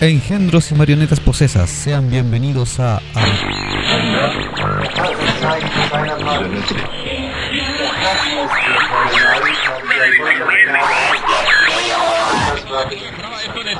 [0.00, 3.00] Engendros y marionetas posesas, sean bienvenidos a...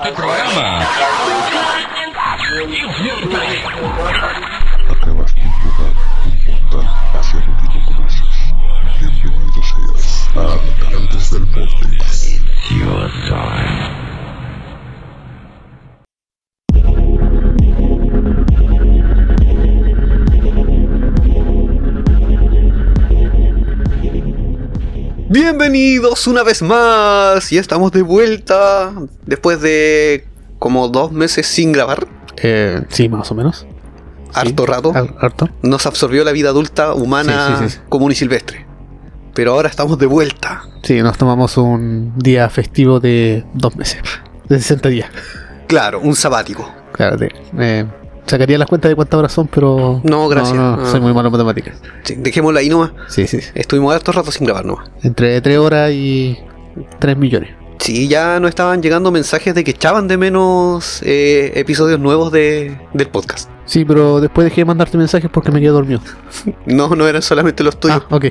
[0.05, 0.81] este programa.
[4.91, 5.93] Acabas de invocar
[6.27, 8.37] un portal hacia el último conoces.
[9.01, 12.41] Bienvenido seas a Habitantes del Vortex.
[12.71, 13.74] Your time.
[25.39, 27.51] Bienvenidos una vez más.
[27.51, 28.93] Ya estamos de vuelta
[29.27, 30.29] después de
[30.61, 32.07] como dos meses sin grabar.
[32.37, 33.67] Eh, sí, más o menos.
[34.33, 34.93] Harto rato.
[34.95, 35.49] Har- Harto.
[35.61, 37.81] Nos absorbió la vida adulta humana Sí, sí, sí.
[37.89, 38.65] común y silvestre.
[39.35, 40.63] Pero ahora estamos de vuelta.
[40.85, 44.03] Sí, nos tomamos un día festivo de dos meses.
[44.49, 45.11] De 60 días.
[45.67, 46.73] Claro, un sabático.
[46.93, 47.85] Claro, de- eh,
[48.27, 50.01] sacaría las cuentas de cuántas horas son, pero.
[50.05, 50.55] No, gracias.
[50.57, 50.91] No, no, Ah.
[50.91, 51.77] soy muy malo en matemáticas.
[52.03, 52.93] Sí, dejémoslo ahí nomás.
[53.09, 53.39] Sí, sí.
[53.55, 54.91] Estuvimos harto rato sin grabar nomás.
[55.03, 56.39] Entre 3 horas y
[56.99, 57.51] 3 millones.
[57.79, 62.79] Sí, ya no estaban llegando mensajes de que echaban de menos eh, episodios nuevos de,
[62.95, 63.51] del podcast.
[63.67, 66.01] Sí, pero después dejé de mandarte mensajes porque me quedé dormido.
[66.67, 68.03] No, no eran solamente los tuyos.
[68.11, 68.27] Ah, ok.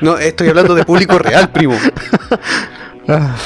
[0.00, 1.74] No, estoy hablando de público real, primo.
[3.08, 3.36] Ah,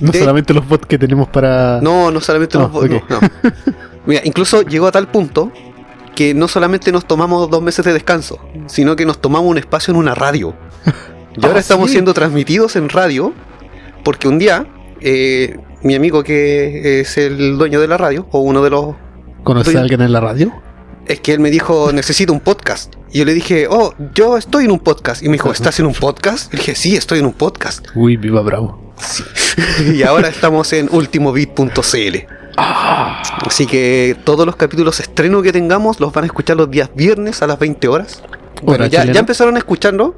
[0.00, 1.80] no De- solamente los bots que tenemos para.
[1.82, 2.90] No, no solamente Ah, los ok.
[2.90, 3.20] no, no.
[4.06, 5.52] Mira, incluso llegó a tal punto
[6.14, 9.92] que no solamente nos tomamos dos meses de descanso, sino que nos tomamos un espacio
[9.92, 10.54] en una radio.
[11.38, 11.92] Y ahora Ah, estamos sí.
[11.92, 13.34] siendo transmitidos en radio
[14.02, 14.66] porque un día
[15.02, 18.94] eh, mi amigo que es el dueño de la radio, o uno de los...
[19.44, 20.52] ¿Conoces a alguien en la radio?
[21.06, 22.94] Es que él me dijo, necesito un podcast.
[23.12, 25.22] Y yo le dije, oh, yo estoy en un podcast.
[25.22, 26.52] Y me dijo, ¿estás en un podcast?
[26.52, 27.86] Y le dije, sí, estoy en un podcast.
[27.94, 28.94] Uy, viva bravo.
[29.94, 30.88] y ahora estamos en
[32.56, 37.42] Así que todos los capítulos estreno que tengamos los van a escuchar los días viernes
[37.42, 38.22] a las 20 horas.
[38.62, 40.14] Bueno, ya, empezaron a escucharlo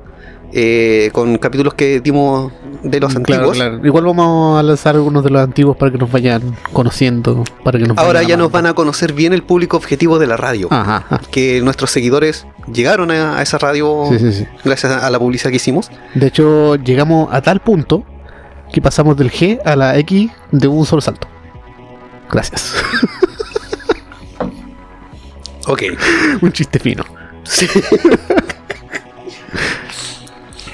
[0.52, 3.18] eh, con capítulos que dimos de los Claro,
[3.50, 3.56] antiguos.
[3.56, 3.84] claro.
[3.86, 7.42] Igual vamos a lanzar algunos de los antiguos para que nos vayan conociendo.
[7.64, 10.36] Para que nos Ahora ya nos van a conocer bien el público objetivo de la
[10.36, 10.68] radio.
[10.70, 11.20] Ajá, ajá.
[11.30, 14.46] Que nuestros seguidores llegaron a, a esa radio Sí, sí, sí.
[14.64, 15.90] gracias a, a la publicidad que hicimos.
[16.14, 18.04] De hecho, llegamos a tal punto
[18.72, 21.26] que pasamos del G a la X de un solo salto.
[22.30, 22.74] Gracias.
[25.70, 25.82] Ok.
[26.40, 27.04] un chiste fino.
[27.44, 27.66] Sí.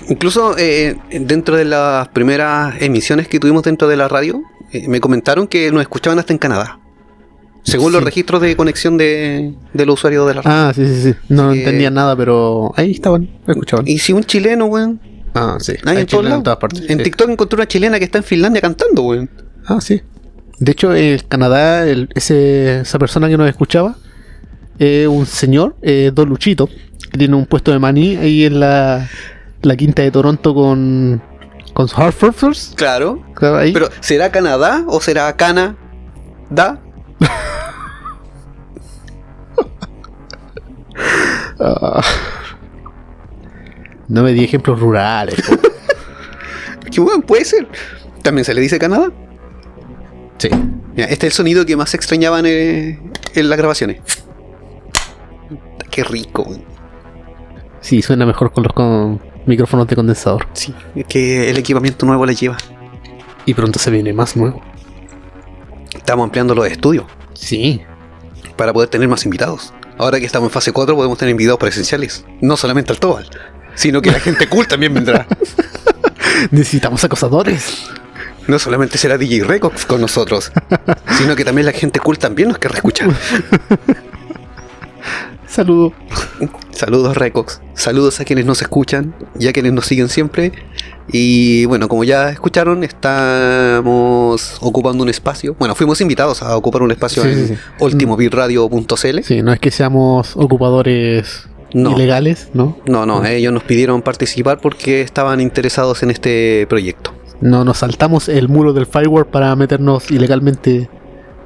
[0.09, 5.01] Incluso eh, dentro de las primeras emisiones que tuvimos dentro de la radio, eh, me
[5.01, 6.79] comentaron que nos escuchaban hasta en Canadá.
[7.65, 10.59] Según los registros de conexión de, de los usuarios de la radio.
[10.69, 11.15] Ah, sí, sí, sí.
[11.29, 11.59] No Sí.
[11.61, 13.89] entendía nada, pero ahí estaban, escuchaban.
[13.89, 15.01] Y si un chileno, weón.
[15.35, 15.73] Ah, sí.
[15.87, 16.39] Hay Hay en, todos chilenos lados.
[16.39, 16.83] en todas partes.
[16.89, 17.05] En sí.
[17.05, 19.29] TikTok encontré una chilena que está en Finlandia cantando, weón.
[19.67, 20.01] Ah, sí.
[20.59, 23.97] De hecho, en Canadá, el- ese, esa persona que nos escuchaba,
[24.79, 26.69] es un señor, eh, Don Luchito,
[27.11, 29.09] que tiene un puesto de maní ahí en la,
[29.63, 31.23] la quinta de Toronto con,
[31.75, 32.73] con sus Hartforders.
[32.77, 33.23] Claro.
[33.35, 33.73] Claro, ahí.
[33.73, 35.77] Pero, ¿será Canadá o será Cana?
[36.51, 36.81] ¿Da?
[44.09, 45.37] No me di ejemplos rurales.
[46.91, 47.67] Que weón, puede ser.
[48.23, 49.11] También se le dice Canadá.
[50.39, 50.49] Sí.
[50.95, 53.01] Mira, este es el sonido que más extrañaban eh,
[53.35, 54.01] en las grabaciones.
[55.91, 56.47] Qué rico.
[57.81, 60.47] Sí, suena mejor con los con micrófonos de condensador.
[60.53, 62.57] Sí, es que el equipamiento nuevo le lleva.
[63.47, 64.61] Y pronto se viene más nuevo.
[65.95, 67.83] Estamos ampliando los estudios Sí.
[68.57, 69.73] para poder tener más invitados.
[69.99, 72.25] Ahora que estamos en fase 4 podemos tener invitados presenciales.
[72.41, 73.29] No solamente al Tobal,
[73.75, 75.27] sino que la gente cool también vendrá.
[76.51, 77.87] Necesitamos acosadores.
[78.47, 80.53] No solamente será DJ Records con nosotros,
[81.19, 83.09] sino que también la gente cool también nos querrá escuchar.
[85.47, 85.93] Saludos.
[86.73, 90.53] Saludos Records, saludos a quienes nos escuchan y a quienes nos siguen siempre.
[91.13, 95.55] Y bueno, como ya escucharon, estamos ocupando un espacio.
[95.59, 97.61] Bueno, fuimos invitados a ocupar un espacio Sí, en sí, sí.
[97.79, 99.23] ultimobitradio.cl.
[99.23, 101.93] Sí, no es que seamos ocupadores No.
[101.93, 102.77] ilegales, ¿no?
[102.87, 107.15] No, no, ellos nos pidieron participar porque estaban interesados en este proyecto.
[107.45, 110.89] No nos saltamos el muro del firewall para meternos ilegalmente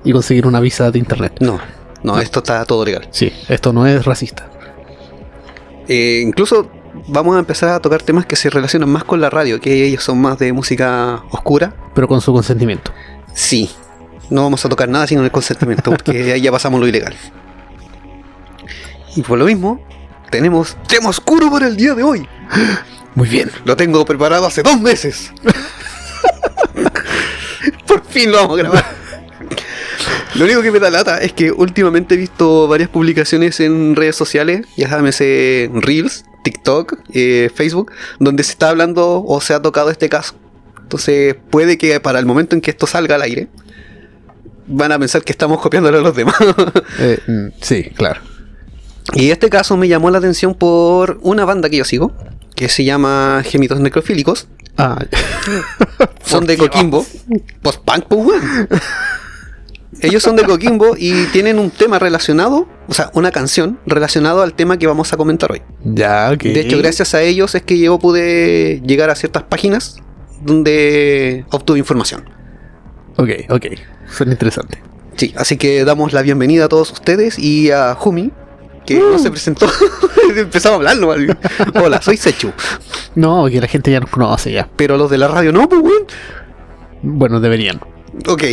[0.05, 1.39] y conseguir una visa de internet.
[1.41, 1.59] No,
[2.05, 3.09] no, esto está todo legal.
[3.11, 4.49] Sí, esto no es racista.
[5.89, 6.71] Eh, incluso
[7.09, 10.05] vamos a empezar a tocar temas que se relacionan más con la radio, que ellos
[10.05, 11.75] son más de música oscura.
[11.97, 12.93] Pero con su consentimiento.
[13.35, 13.69] Sí,
[14.31, 17.17] no vamos a tocar nada sin el consentimiento, porque ahí ya pasamos lo ilegal.
[19.17, 19.85] Y por lo mismo,
[20.31, 22.29] tenemos tema oscuro para el día de hoy.
[23.17, 23.51] Muy bien.
[23.65, 25.33] Lo tengo preparado hace dos meses.
[27.89, 28.99] Por fin lo vamos a grabar.
[30.35, 34.15] Lo único que me da lata es que últimamente he visto varias publicaciones en redes
[34.15, 37.91] sociales, ya llámese Reels, TikTok, eh, Facebook,
[38.21, 40.35] donde se está hablando o se ha tocado este caso.
[40.83, 43.49] Entonces puede que para el momento en que esto salga al aire,
[44.67, 46.37] van a pensar que estamos copiándolo a los demás.
[47.01, 48.21] Eh, mm, sí, claro.
[49.15, 52.13] y este caso me llamó la atención por una banda que yo sigo,
[52.55, 54.49] que se llama Gemitos Necrofílicos.
[54.79, 54.99] Ah,
[56.25, 57.05] Son de Coquimbo.
[57.63, 58.69] Post-punk, pues, weón.
[60.01, 64.55] Ellos son de Coquimbo y tienen un tema relacionado, o sea, una canción relacionado al
[64.55, 65.63] tema que vamos a comentar hoy.
[65.83, 66.43] ya, ok.
[66.43, 69.97] De hecho, gracias a ellos es que yo pude llegar a ciertas páginas
[70.43, 72.31] donde obtuve información.
[73.17, 73.67] Ok, ok.
[74.09, 74.79] Suena interesante.
[75.17, 78.31] Sí, así que damos la bienvenida a todos ustedes y a Jumi,
[78.89, 79.71] que no se presentó.
[80.37, 81.19] Empezamos a hablar nomás.
[81.75, 82.53] Hola, soy Sechu.
[83.15, 84.67] No, que la gente ya nos conoce ya.
[84.77, 86.07] Pero los de la radio no, pues, weón.
[87.03, 87.81] Bueno, deberían.
[88.27, 88.45] Ok,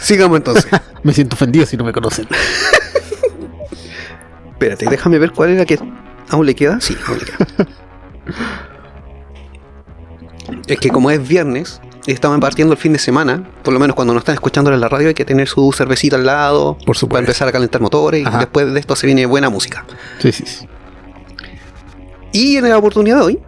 [0.00, 0.66] sigamos entonces.
[1.04, 2.26] Me siento ofendido si no me conocen.
[4.50, 5.78] Espérate, déjame ver cuál era que
[6.30, 6.80] aún le queda.
[6.80, 7.46] Sí, aún le queda.
[10.66, 13.94] Es que como es viernes, y estamos partiendo el fin de semana, por lo menos
[13.96, 16.96] cuando nos están escuchando en la radio hay que tener su cervecita al lado, Por
[16.96, 17.08] supuesto.
[17.08, 18.36] para empezar a calentar motores Ajá.
[18.36, 19.86] y después de esto se viene buena música.
[20.18, 20.68] Sí, sí, sí.
[22.32, 23.38] Y en la oportunidad de hoy,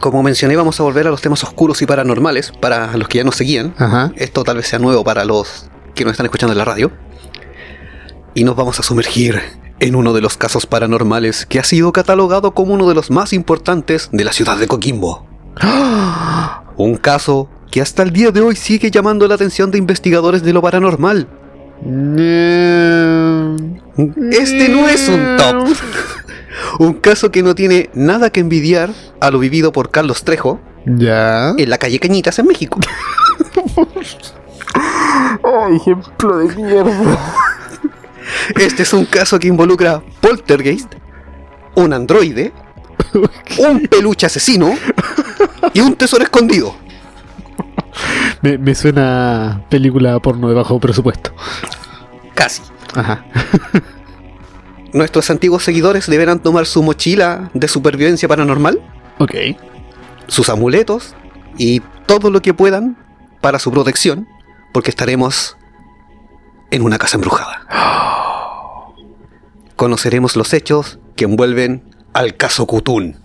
[0.00, 3.24] como mencioné, vamos a volver a los temas oscuros y paranormales para los que ya
[3.24, 3.74] nos seguían.
[3.76, 4.12] Ajá.
[4.16, 6.90] Esto tal vez sea nuevo para los que nos están escuchando en la radio.
[8.34, 9.42] Y nos vamos a sumergir
[9.80, 13.32] en uno de los casos paranormales que ha sido catalogado como uno de los más
[13.32, 15.26] importantes de la ciudad de Coquimbo.
[16.80, 20.54] Un caso que hasta el día de hoy sigue llamando la atención de investigadores de
[20.54, 21.28] lo paranormal.
[24.32, 25.68] Este no es un top.
[26.78, 28.90] Un caso que no tiene nada que envidiar
[29.20, 31.50] a lo vivido por Carlos Trejo Ya.
[31.58, 32.80] en la calle Cañitas en México.
[34.74, 37.18] Ay, ejemplo de mierda.
[38.58, 40.94] Este es un caso que involucra poltergeist,
[41.74, 42.52] un androide,
[43.58, 44.74] un peluche asesino
[45.74, 46.74] y un tesoro escondido.
[48.42, 51.32] Me, me suena película porno de bajo presupuesto.
[52.34, 52.62] Casi.
[52.94, 53.24] Ajá.
[54.92, 58.80] Nuestros antiguos seguidores deberán tomar su mochila de supervivencia paranormal,
[59.18, 59.34] Ok.
[60.26, 61.14] sus amuletos
[61.56, 62.96] y todo lo que puedan
[63.40, 64.26] para su protección,
[64.72, 65.56] porque estaremos
[66.72, 67.66] en una casa embrujada.
[69.76, 73.16] Conoceremos los hechos que envuelven al caso Cutún.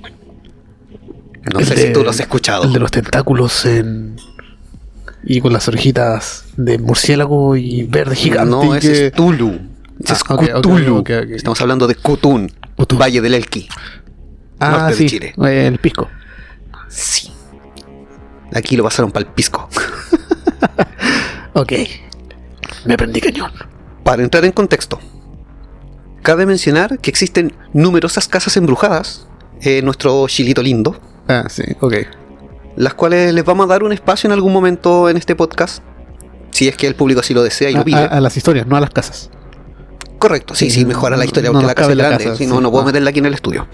[1.54, 2.64] No El sé de- si tú lo has escuchado.
[2.64, 4.16] El de los tentáculos en.
[5.24, 8.50] Y con las orejitas de murciélago y verde gigante.
[8.50, 9.60] No, ese que- es Tulu.
[10.04, 10.98] Ese es Ah, ok, ok, Cthulhu.
[10.98, 11.30] ok, ok.
[11.32, 13.00] Estamos hablando de Cutún, Cthulhu.
[13.00, 13.68] Valle del Elqui.
[14.60, 15.06] Ah, norte de sí.
[15.08, 15.34] Chile.
[15.38, 16.10] El pisco.
[16.90, 17.32] Sí.
[18.54, 19.70] Aquí lo pasaron para el pisco.
[21.54, 21.72] Ok.
[22.86, 23.52] Me prendí cañón.
[24.04, 25.00] Para entrar en contexto,
[26.22, 29.26] cabe mencionar que existen numerosas casas embrujadas
[29.62, 31.94] en nuestro chilito lindo, Ah, sí, ok.
[32.78, 35.82] las cuales les vamos a dar un espacio en algún momento en este podcast,
[36.52, 37.98] si es que el público así lo desea y A, lo pide.
[37.98, 39.30] a- a las historias, no a las casas.
[40.20, 42.46] Correcto, sí, Sí, sí, mejora la historia no porque la casa es grande, casa, si
[42.48, 42.62] no, sí.
[42.62, 42.88] no puedo Ah.
[42.88, 43.68] meterla aquí en el estudio.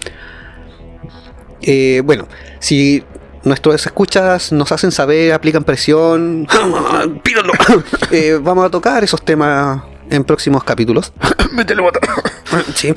[1.62, 2.26] Eh, bueno,
[2.58, 3.02] si
[3.44, 6.46] nuestros escuchas nos hacen saber, aplican presión,
[7.22, 7.52] pídanlo.
[8.10, 11.12] Eh, vamos a tocar esos temas en próximos capítulos.
[12.74, 12.92] Sí.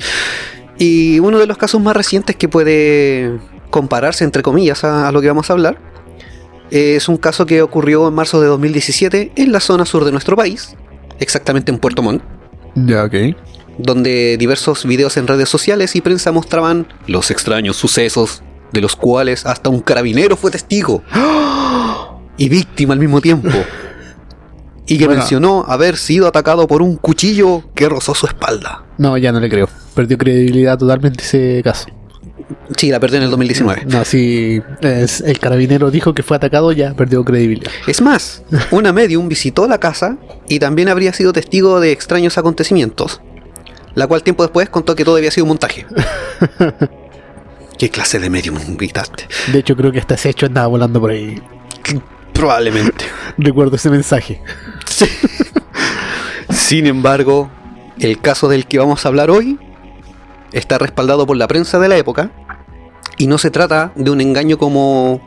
[0.78, 3.38] Y uno de los casos más recientes que puede
[3.70, 5.78] compararse, entre comillas, a, a lo que vamos a hablar,
[6.70, 10.36] es un caso que ocurrió en marzo de 2017 en la zona sur de nuestro
[10.36, 10.74] país,
[11.20, 12.22] exactamente en Puerto Montt,
[12.74, 13.14] Ya, ok.
[13.78, 18.42] donde diversos videos en redes sociales y prensa mostraban los extraños sucesos,
[18.72, 21.02] de los cuales hasta un carabinero fue testigo
[22.36, 23.48] y víctima al mismo tiempo.
[24.88, 25.18] Y que Bueno.
[25.18, 28.84] mencionó haber sido atacado por un cuchillo que rozó su espalda.
[28.98, 29.68] No, ya no le creo.
[29.96, 31.86] Perdió credibilidad totalmente ese caso.
[32.76, 33.86] Sí, la perdió en el 2019.
[33.86, 37.70] No, si es- el carabinero dijo que fue atacado, ya perdió credibilidad.
[37.88, 40.16] Es más, una medium visitó la casa
[40.48, 43.20] y también habría sido testigo de extraños acontecimientos,
[43.94, 45.86] la cual tiempo después contó que todo había sido un montaje.
[47.78, 49.26] ¿Qué clase de medium invitaste?
[49.52, 51.42] De hecho, creo que hasta ese hecho andaba volando por ahí.
[52.32, 53.04] Probablemente.
[53.38, 54.40] Recuerdo ese mensaje.
[54.86, 55.06] Sí.
[56.50, 57.50] Sin embargo,
[57.98, 59.58] el caso del que vamos a hablar hoy
[60.56, 62.30] está respaldado por la prensa de la época
[63.18, 65.20] y no se trata de un engaño como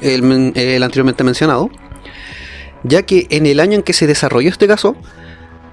[0.00, 1.70] el, men- el anteriormente mencionado,
[2.82, 4.96] ya que en el año en que se desarrolló este caso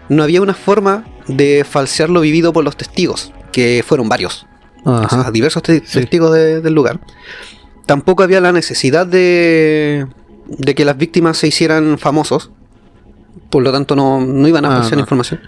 [0.10, 4.48] no había una forma de falsear lo vivido por los testigos, que fueron varios,
[4.84, 5.32] o sea, Ajá.
[5.32, 6.00] diversos te- Sí.
[6.00, 7.00] testigos de- del lugar.
[7.86, 10.08] Tampoco había la necesidad de,
[10.48, 12.52] de que las víctimas se hicieran famosos
[13.52, 15.00] Por lo tanto, no, no iban a Ah, no.
[15.00, 15.40] información.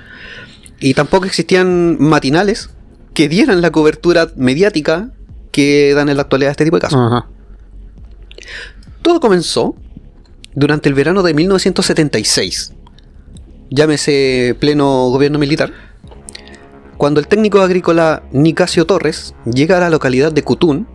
[0.79, 2.69] Y tampoco existían matinales
[3.13, 5.11] que dieran la cobertura mediática
[5.51, 6.99] que dan en la actualidad este tipo de casos.
[6.99, 7.27] Ajá.
[9.01, 9.75] Todo comenzó
[10.53, 12.73] durante el verano de 1976.
[13.69, 15.71] Llámese pleno gobierno militar.
[16.97, 20.87] Cuando el técnico agrícola Nicasio Torres llega a la localidad de Cutún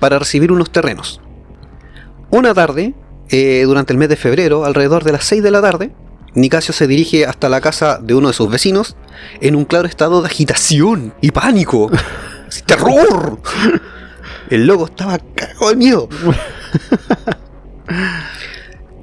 [0.00, 1.20] para recibir unos terrenos.
[2.30, 2.94] Una tarde,
[3.28, 5.92] eh, durante el mes de febrero, alrededor de las 6 de la tarde,
[6.34, 8.96] Nicasio se dirige hasta la casa de uno de sus vecinos
[9.40, 11.90] en un claro estado de agitación y pánico.
[12.66, 13.40] ¡Terror!
[14.50, 16.08] El loco estaba cagado de miedo.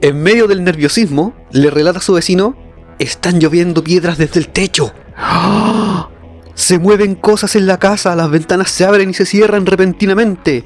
[0.01, 2.55] En medio del nerviosismo, le relata a su vecino,
[2.97, 4.91] están lloviendo piedras desde el techo.
[6.55, 10.65] Se mueven cosas en la casa, las ventanas se abren y se cierran repentinamente.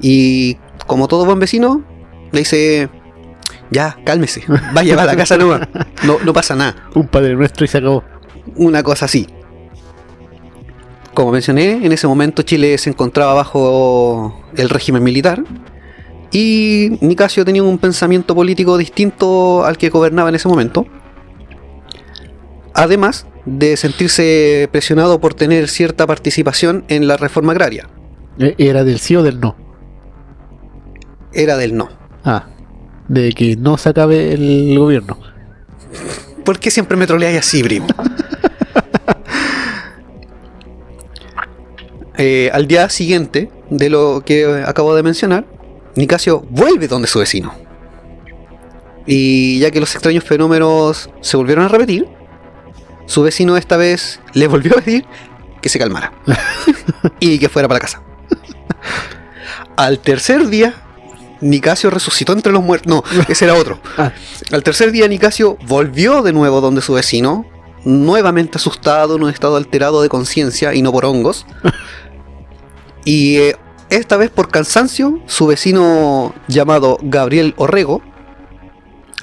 [0.00, 1.82] Y como todo buen vecino,
[2.30, 2.88] le dice,
[3.72, 5.68] ya, cálmese, vaya va a la casa nueva,
[6.04, 6.88] no, no pasa nada.
[6.94, 8.04] Un padre nuestro y se acabó.
[8.56, 9.26] Una cosa así.
[11.14, 15.44] Como mencioné, en ese momento Chile se encontraba bajo el régimen militar
[16.30, 20.86] y Nicasio tenía un pensamiento político distinto al que gobernaba en ese momento.
[22.72, 27.88] Además de sentirse presionado por tener cierta participación en la reforma agraria.
[28.38, 29.56] Eh, ¿Era del sí o del no?
[31.34, 31.90] Era del no.
[32.24, 32.46] Ah,
[33.08, 35.18] de que no se acabe el gobierno.
[36.44, 37.86] ¿Por qué siempre me troleáis así, Brim?
[42.18, 45.44] Eh, al día siguiente de lo que acabo de mencionar,
[45.96, 47.52] Nicasio vuelve donde su vecino.
[49.06, 52.06] Y ya que los extraños fenómenos se volvieron a repetir,
[53.06, 55.04] su vecino esta vez le volvió a pedir
[55.60, 56.12] que se calmara
[57.18, 58.02] y que fuera para casa.
[59.76, 60.74] Al tercer día,
[61.42, 62.88] Nicasio resucitó entre los muertos.
[62.88, 63.80] No, ese era otro.
[63.98, 64.12] Ah.
[64.50, 67.44] Al tercer día, Nicasio volvió de nuevo donde su vecino,
[67.84, 71.44] nuevamente asustado, en un estado alterado de conciencia y no por hongos.
[73.04, 73.56] y eh,
[73.90, 78.00] esta vez por cansancio, su vecino llamado Gabriel Orrego,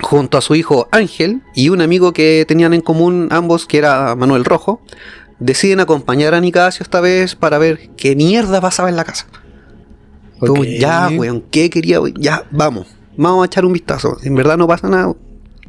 [0.02, 4.16] junto a su hijo Ángel y un amigo que tenían en común ambos, que era
[4.16, 4.82] Manuel Rojo,
[5.40, 9.28] deciden acompañar a Nicasio esta vez para ver qué mierda pasaba en la casa.
[10.80, 12.00] Ya, weón, ¿qué quería?
[12.02, 12.16] weón?
[12.18, 14.18] Ya, vamos, vamos a echar un vistazo.
[14.24, 15.14] En verdad no pasa nada,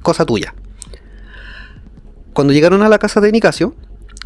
[0.03, 0.55] cosa tuya.
[2.33, 3.75] Cuando llegaron a la casa de Nicasio,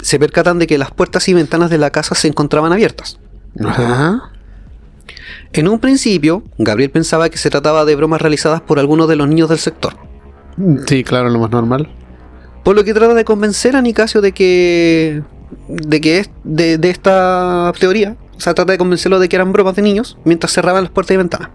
[0.03, 3.19] se percatan de que las puertas y ventanas de la casa se encontraban abiertas.
[3.65, 4.31] Ajá.
[5.53, 9.29] En un principio, Gabriel pensaba que se trataba de bromas realizadas por algunos de los
[9.29, 9.95] niños del sector,
[10.87, 11.89] Sí, claro, lo más normal.
[12.65, 15.23] por lo que trata de convencer a Nicasio de que
[15.69, 19.53] de que es de, de esta teoría, o sea, trata de convencerlo de que eran
[19.53, 21.51] bromas de niños mientras cerraban las puertas y ventanas.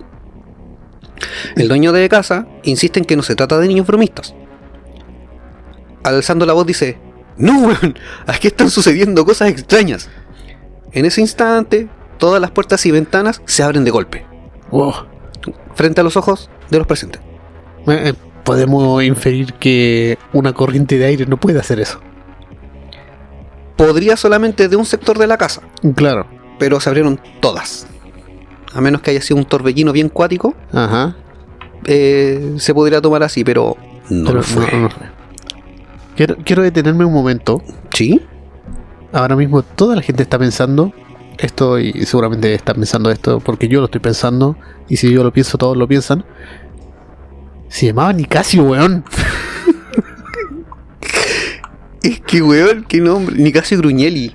[1.56, 4.34] El dueño de casa insiste en que no se trata de niños bromistas.
[6.04, 6.98] Alzando la voz dice,
[7.38, 10.10] no, weón, aquí están sucediendo cosas extrañas.
[10.92, 14.26] En ese instante, todas las puertas y ventanas se abren de golpe,
[14.72, 14.94] Wow.
[15.76, 17.22] frente a los ojos de los presentes.
[17.88, 22.00] Eh, eh, podemos inferir que una corriente de aire no puede hacer eso.
[23.76, 25.62] Podría solamente de un sector de la casa,
[25.96, 26.28] Claro.
[26.60, 27.88] Pero se abrieron todas.
[28.74, 31.16] A menos que haya sido un torbellino bien cuático, Ajá.
[31.86, 33.75] eh, se podría tomar así, pero
[34.10, 34.72] no Pero lo fue.
[34.72, 35.08] no- no fue.
[36.16, 37.62] Quiero, quiero detenerme un momento.
[37.94, 38.22] ¿Sí?
[39.12, 40.94] Ahora mismo toda la gente está pensando
[41.38, 44.56] esto y seguramente está pensando esto porque yo lo estoy pensando
[44.89, 46.24] y si yo lo pienso todos lo piensan.
[47.70, 49.04] Se llamaba Nicasio, weón.
[52.01, 53.36] Es que, weón, qué nombre.
[53.38, 54.34] Nicasio Gruñelli.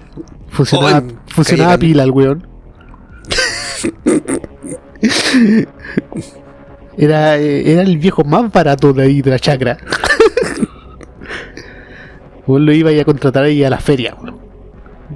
[0.51, 1.03] Funcionaba,
[1.35, 2.47] funcionaba pila el weón.
[6.97, 9.77] Era, eh, era el viejo más barato de ahí de la chacra.
[12.47, 14.39] Vos lo iba a ir a contratar ahí a la feria, weón.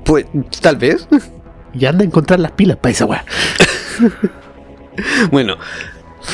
[0.05, 0.27] Pues,
[0.61, 1.07] tal vez.
[1.75, 3.25] Y anda a encontrar las pilas para esa weá.
[5.31, 5.55] Bueno,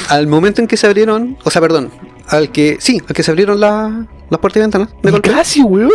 [0.08, 1.90] al momento en que se abrieron, o sea, perdón,
[2.28, 5.28] al que, sí, al que se abrieron la- las puertas y ventanas, de golpe.
[5.28, 5.90] Nicasio, weón.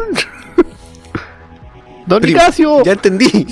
[2.09, 2.83] Don Primo, Nicasio.
[2.83, 3.45] Ya entendí.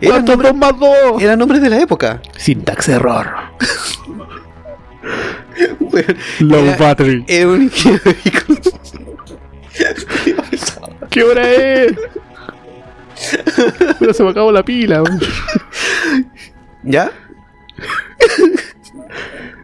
[0.00, 1.22] Eran ¿Cuántos nombres, dos más dos?
[1.22, 2.20] eran nombres de la época.
[2.36, 3.28] Syntax error.
[5.80, 7.24] Weón, Low era- battery.
[7.28, 8.74] Era un ingeniero de vehículos.
[11.10, 11.92] ¿Qué hora es?
[13.98, 15.02] Pero se me acabó la pila.
[16.82, 17.10] ¿Ya?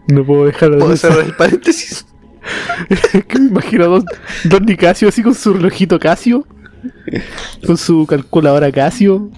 [0.09, 2.07] No puedo dejar de ¿Puedo cerrar el paréntesis?
[3.29, 4.05] que me imagino a don,
[4.45, 6.47] don Nicasio así con su relojito Casio.
[7.67, 9.31] Con su calculadora Casio.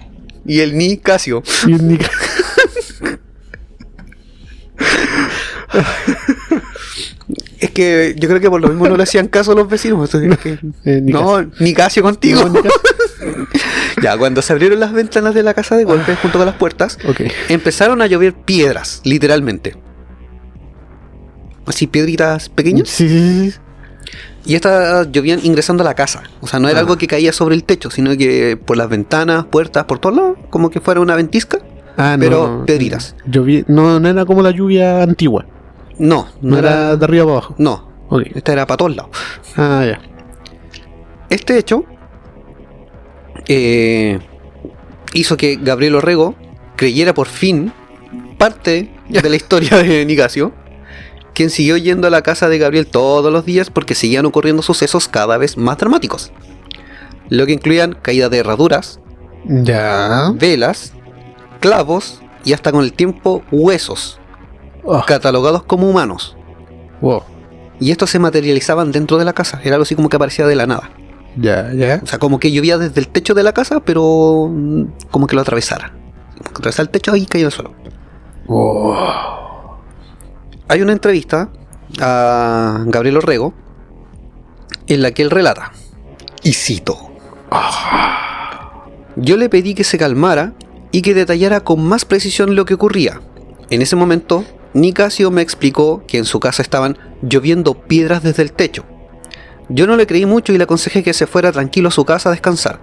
[0.45, 1.43] Y el Nicasio.
[1.67, 2.09] Y un Nica-
[7.59, 10.09] Es que yo creo que por lo mismo no le hacían caso a los vecinos.
[10.09, 12.47] que- Eh, ni no, ni Casio contigo.
[12.49, 12.69] No, ni
[14.03, 16.97] ya, cuando se abrieron las ventanas de la casa de golpe junto con las puertas,
[17.49, 19.75] empezaron a llover piedras, literalmente.
[21.65, 22.89] Así, piedritas pequeñas.
[22.89, 23.57] Sí, sí, sí.
[24.49, 26.23] Y estas llovían ingresando a la casa.
[26.41, 26.81] O sea, no era Ah.
[26.81, 30.37] algo que caía sobre el techo, sino que por las ventanas, puertas, por todos lados,
[30.49, 31.59] como que fuera una ventisca.
[31.97, 33.15] Ah, Pero piedritas.
[33.27, 35.45] Lloví- no, no era como la lluvia antigua.
[35.99, 37.55] No, No, era de arriba para abajo.
[37.59, 37.91] No,
[38.33, 39.11] esta era para todos lados.
[39.55, 39.99] Ah, ya.
[41.29, 41.83] Este hecho
[43.47, 44.19] eh,
[45.13, 46.35] hizo que Gabriel Orrego
[46.75, 47.71] creyera por fin
[48.37, 50.53] parte de la historia de Nicasio,
[51.33, 55.07] quien siguió yendo a la casa de Gabriel todos los días porque seguían ocurriendo sucesos
[55.07, 56.31] cada vez más dramáticos.
[57.29, 58.99] Lo que incluían caída de herraduras,
[59.45, 60.31] Ya.
[60.35, 60.93] velas,
[61.59, 64.19] clavos y hasta con el tiempo huesos,
[64.83, 66.35] Oh, catalogados como humanos.
[67.01, 67.21] wow.
[67.81, 70.55] Y estos se materializaban dentro de la casa, era algo así como que aparecía de
[70.55, 70.89] la nada.
[71.37, 72.01] Ya, ya.
[72.03, 75.35] O sea, como que llovía desde el techo de la casa, pero mm, como que
[75.35, 75.93] lo atravesara.
[76.49, 77.73] Atravesara el techo y caía al suelo.
[78.47, 78.93] Oh.
[80.69, 81.49] Hay una entrevista
[81.99, 83.55] a Gabriel Orrego
[84.85, 85.71] en la que él relata,
[86.43, 87.09] y cito,
[89.15, 90.53] yo le pedí que se calmara
[90.91, 93.19] y que detallara con más precisión lo que ocurría.
[93.71, 94.45] En ese momento,
[94.75, 98.85] Nicasio me explicó que en su casa estaban lloviendo piedras desde el techo.
[99.69, 102.29] Yo no le creí mucho y le aconsejé que se fuera tranquilo a su casa
[102.29, 102.79] a descansar.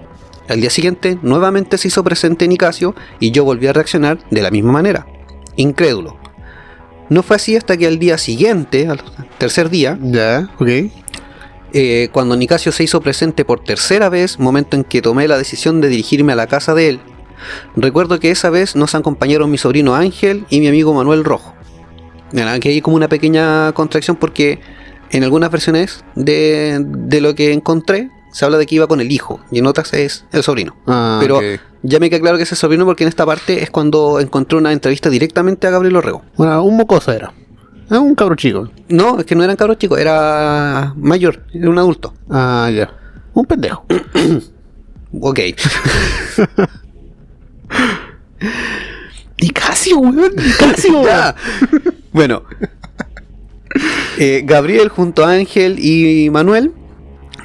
[0.48, 4.50] Al día siguiente, nuevamente se hizo presente Nicasio y yo volví a reaccionar de la
[4.50, 5.06] misma manera,
[5.54, 6.25] incrédulo.
[7.08, 9.00] No fue así hasta que al día siguiente, al
[9.38, 10.68] tercer día, Ya, ok.
[11.72, 15.80] eh, cuando Nicasio se hizo presente por tercera vez, momento en que tomé la decisión
[15.80, 17.00] de dirigirme a la casa de él,
[17.76, 21.54] recuerdo que esa vez nos acompañaron mi sobrino Ángel y mi amigo Manuel Rojo.
[22.48, 24.58] Aquí hay como una pequeña contracción porque
[25.10, 29.10] en algunas versiones de, de lo que encontré se habla de que iba con el
[29.10, 30.76] hijo y en otras es el sobrino.
[30.86, 31.40] Ah, Pero
[31.82, 34.58] ya me queda claro que es el sobrino porque en esta parte es cuando encontré
[34.58, 36.22] una entrevista directamente a Gabriel Orrego.
[36.36, 37.32] Bueno, un mocoso era.
[37.88, 38.68] Ah, un cabro chico.
[38.90, 42.12] No, es que no eran cabros chicos, era mayor, era un adulto.
[42.28, 42.92] Ah, ya.
[43.32, 43.86] Un pendejo.
[45.18, 45.40] Ok.
[49.40, 50.32] Nicasio, weón.
[50.36, 51.02] Nicasio.
[52.12, 52.42] Bueno.
[54.18, 56.74] Eh, Gabriel junto a Ángel y Manuel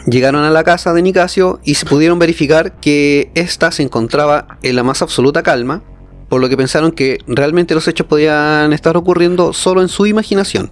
[0.06, 4.76] llegaron a la casa de Nicasio y se pudieron verificar que ésta se encontraba en
[4.76, 5.84] la más absoluta calma,
[6.30, 10.72] por lo que pensaron que realmente los hechos podían estar ocurriendo solo en su imaginación.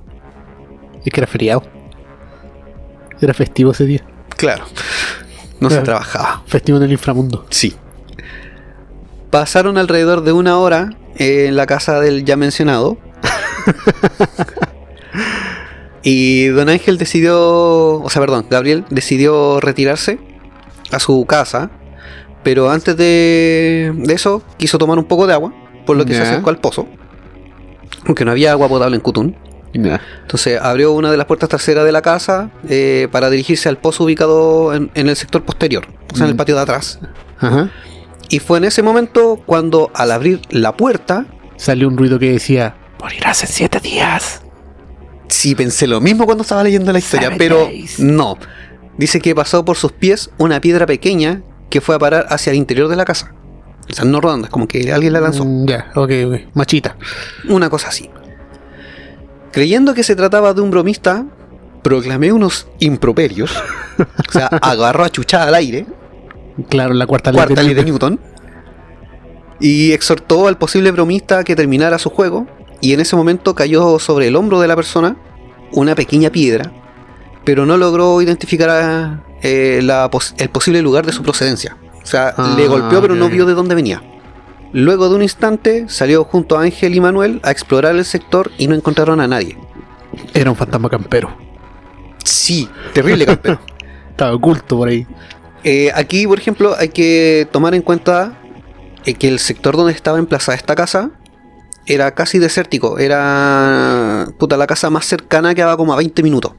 [1.06, 1.64] Es que era feriado.
[3.22, 4.06] Era festivo ese día.
[4.38, 4.66] Claro.
[5.60, 6.44] No se trabajaba.
[6.46, 7.46] Festivo en el inframundo.
[7.50, 7.76] Sí.
[9.30, 12.98] Pasaron alrededor de una hora en la casa del ya mencionado.
[16.04, 17.38] y don Ángel decidió,
[18.02, 20.20] o sea, perdón, Gabriel decidió retirarse
[20.92, 21.70] a su casa,
[22.44, 25.54] pero antes de, de eso quiso tomar un poco de agua,
[25.86, 26.88] por lo que se acercó al pozo,
[28.06, 29.36] aunque no había agua potable en Cutún.
[29.72, 34.04] Entonces abrió una de las puertas traseras de la casa eh, para dirigirse al pozo
[34.06, 36.38] ubicado en, en el sector posterior, o sea, en el Mm.
[36.38, 37.00] patio de atrás.
[37.40, 37.70] Ajá.
[38.30, 42.76] Y fue en ese momento cuando al abrir la puerta, Salió un ruido que decía:
[43.02, 44.42] Morirás en siete días.
[45.30, 48.38] Sí pensé lo mismo cuando estaba leyendo la historia, pero no.
[48.98, 52.58] Dice que pasó por sus pies una piedra pequeña que fue a parar hacia el
[52.58, 53.34] interior de la casa.
[53.90, 55.46] O sea, no redonda, es como que alguien la lanzó.
[55.46, 56.36] Mm, ya, ok, ok.
[56.54, 56.96] Machita.
[57.48, 58.10] Una cosa así.
[59.52, 61.26] Creyendo que se trataba de un bromista,
[61.82, 63.52] proclamé unos improperios.
[63.98, 65.88] o sea, agarró a chuchada al aire,
[66.68, 68.20] Claro, la cuarta, cuarta ley de Newton.
[68.20, 68.40] Newton,
[69.60, 72.48] y exhortó al posible bromista a que terminara su juego,
[72.82, 75.16] y en ese momento cayó sobre el hombro de la persona
[75.72, 76.72] una pequeña piedra,
[77.44, 81.78] pero no logró identificar a, eh, la pos- el posible lugar de su procedencia.
[82.02, 84.02] O sea, Ah, le golpeó pero no vio de dónde venía.
[84.72, 88.68] Luego de un instante salió junto a Ángel y Manuel a explorar el sector y
[88.68, 89.58] no encontraron a nadie.
[90.34, 91.36] Era un fantasma campero.
[92.24, 93.60] Sí, terrible campero.
[94.12, 95.08] Estaba oculto por ahí.
[95.64, 98.34] Eh, aquí, por ejemplo, hay que tomar en cuenta
[99.06, 101.12] eh, que el sector donde estaba emplazada esta casa
[101.86, 103.00] era casi desértico.
[103.00, 106.54] Era puta, la casa más cercana quedaba como a 20 minutos.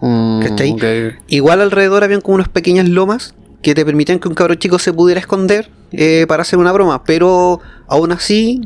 [0.00, 0.72] Mm, ¿Cachai?
[0.72, 0.84] ok.
[1.28, 4.92] Igual alrededor habían como unas pequeñas lomas que te permitían que un cabro chico se
[4.92, 8.62] pudiera esconder eh, para hacer una broma, pero aún así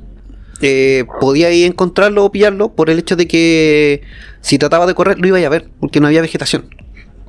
[0.60, 4.02] eh, podía ir encontrarlo o pillarlo por el hecho de que
[4.40, 6.66] si trataba de correr lo iba a ver, porque no había vegetación.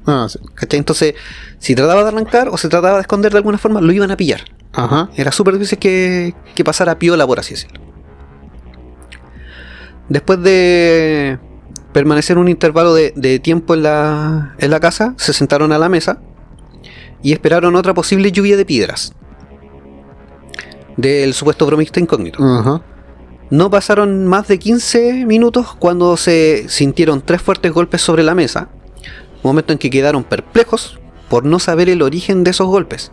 [0.05, 0.37] Ah, sí.
[0.53, 0.77] ¿cachai?
[0.77, 1.15] Entonces,
[1.57, 4.17] si trataba de arrancar o se trataba de esconder de alguna forma, lo iban a
[4.17, 4.41] pillar.
[4.73, 5.09] Ajá.
[5.15, 7.81] Era súper difícil que, que pasara piola, por así decirlo.
[10.09, 11.39] Después de
[11.93, 15.89] permanecer un intervalo de, de tiempo en la, en la casa, se sentaron a la
[15.89, 16.19] mesa
[17.23, 19.13] y esperaron otra posible lluvia de piedras
[20.97, 22.39] del supuesto bromista incógnito.
[23.49, 28.69] No pasaron más de 15 minutos cuando se sintieron tres fuertes golpes sobre la mesa,
[29.43, 33.11] momento en que quedaron perplejos por no saber el origen de esos golpes.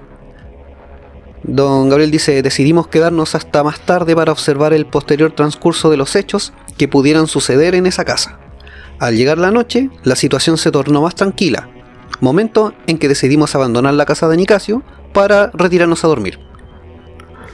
[1.45, 6.15] Don Gabriel dice, decidimos quedarnos hasta más tarde para observar el posterior transcurso de los
[6.15, 8.39] hechos que pudieran suceder en esa casa.
[9.01, 11.69] Al llegar la noche, la situación se tornó más tranquila,
[12.21, 16.39] momento en que decidimos abandonar la casa de Nicasio para retirarnos a dormir.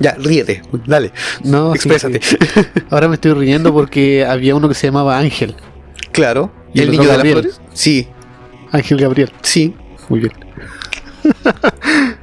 [0.00, 2.20] Ya, ríete, dale, No, sí, exprésate.
[2.22, 2.36] sí.
[2.90, 5.56] Ahora me estoy riendo porque había uno que se llamaba Ángel.
[6.12, 6.52] Claro.
[6.74, 7.60] ¿Y ¿Y el el niño de las flores?
[7.72, 8.06] Sí,
[8.70, 9.32] Ángel Gabriel.
[9.42, 9.74] sí.
[10.10, 10.32] Muy bien.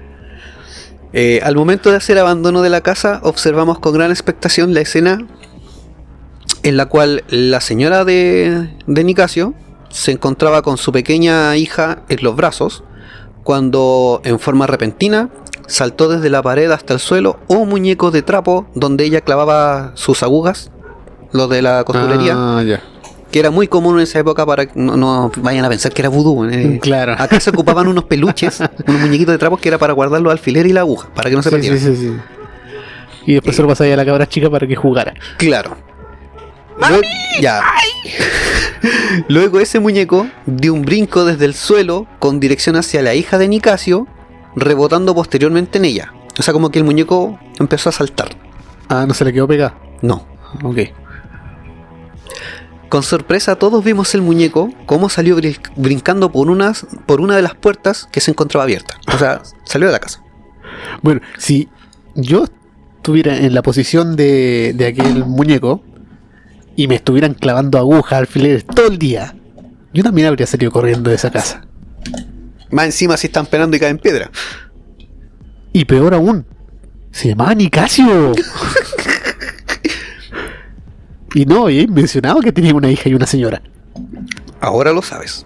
[1.17, 5.25] Eh, al momento de hacer abandono de la casa, observamos con gran expectación la escena
[6.63, 9.53] en la cual la señora de, de Nicasio
[9.87, 12.83] se encontraba con su pequeña hija en los brazos,
[13.45, 15.29] cuando en forma repentina
[15.67, 20.21] saltó desde la pared hasta el suelo un muñeco de trapo donde ella clavaba sus
[20.21, 20.69] agujas,
[21.31, 22.33] los de la costurería.
[22.35, 22.63] Ah.
[23.35, 26.01] Que era muy común en esa época para que no, no vayan a pensar que
[26.01, 26.45] era vudú.
[26.49, 26.79] eh.
[26.81, 27.17] Claro.
[27.19, 30.69] Acá se ocupaban unos peluches, unos muñequitos de trapos que era para guardar los alfileres
[30.69, 31.77] y la aguja, para que no se Sí, perdieran.
[31.79, 32.13] sí, sí, sí.
[33.25, 35.13] Y después se lo pasaba a la cabra chica para que jugara.
[35.37, 35.75] Claro.
[36.79, 37.01] Luego,
[37.41, 37.61] ya.
[39.27, 43.49] Luego ese muñeco dio un brinco desde el suelo con dirección hacia la hija de
[43.49, 44.07] Nicasio,
[44.55, 46.13] rebotando posteriormente en ella.
[46.39, 48.29] O sea, como que el muñeco empezó a saltar.
[48.87, 49.75] Ah, no se le quedó pegada.
[50.01, 50.25] No.
[50.63, 50.77] Ok.
[52.95, 57.41] Con sorpresa todos vimos el muñeco cómo salió brin- brincando por, unas, por una de
[57.41, 58.95] las puertas que se encontraba abierta.
[59.13, 60.23] O sea, salió de la casa.
[61.01, 61.67] Bueno, si
[62.15, 62.45] yo
[62.95, 65.83] estuviera en la posición de, de aquel muñeco
[66.77, 69.35] y me estuvieran clavando agujas, alfileres todo el día,
[69.93, 71.65] yo también habría salido corriendo de esa casa.
[72.71, 74.31] Más encima si están penando y caen piedra.
[75.73, 76.45] Y peor aún,
[77.11, 78.31] se llamaba Nicasio.
[81.35, 83.61] y no, y he mencionado que tenía una hija y una señora.
[84.59, 85.45] Ahora lo sabes.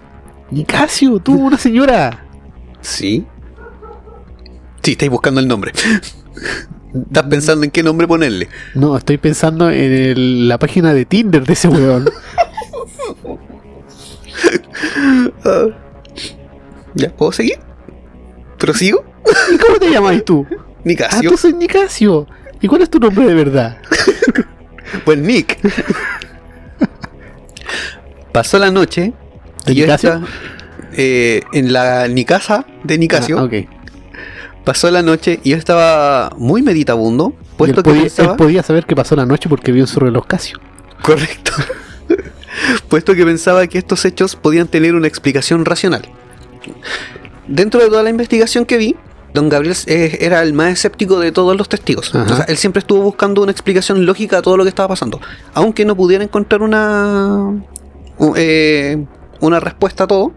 [0.51, 2.25] Nicasio, tuvo una señora.
[2.81, 3.25] ¿Sí?
[4.81, 5.73] Sí, estáis buscando el nombre.
[6.93, 8.47] Estás pensando en qué nombre ponerle.
[8.73, 12.09] No, estoy pensando en el- la página de Tinder de ese weón.
[16.95, 17.59] ¿Ya puedo seguir?
[18.57, 19.03] ¿Prosigo?
[19.53, 20.45] ¿Y cómo te llamáis tú?
[20.51, 21.29] Ah, Nicasio.
[21.29, 22.27] tú soy Nicasio.
[22.61, 23.77] ¿Y cuál es tu nombre de verdad?
[25.05, 25.59] Pues Nick.
[28.31, 29.13] Pasó la noche.
[29.65, 30.21] ¿De y yo estaba,
[30.93, 33.39] eh, en la Nicasa de Nicasio.
[33.39, 33.49] Ah.
[34.63, 37.33] Pasó la noche y yo estaba muy meditabundo.
[37.57, 38.31] Puesto él, que podía, pensaba.
[38.31, 40.59] él podía saber que pasó la noche porque vio en su reloj Casio.
[41.01, 41.51] Correcto.
[42.89, 46.03] Puesto que pensaba que estos hechos podían tener una explicación racional.
[47.47, 48.95] Dentro de toda la investigación que vi,
[49.33, 52.13] don Gabriel eh, era el más escéptico de todos los testigos.
[52.15, 52.31] Ajá.
[52.31, 55.19] O sea, él siempre estuvo buscando una explicación lógica a todo lo que estaba pasando.
[55.53, 57.63] Aunque no pudiera encontrar una,
[58.35, 59.05] eh,
[59.39, 60.33] una respuesta a todo,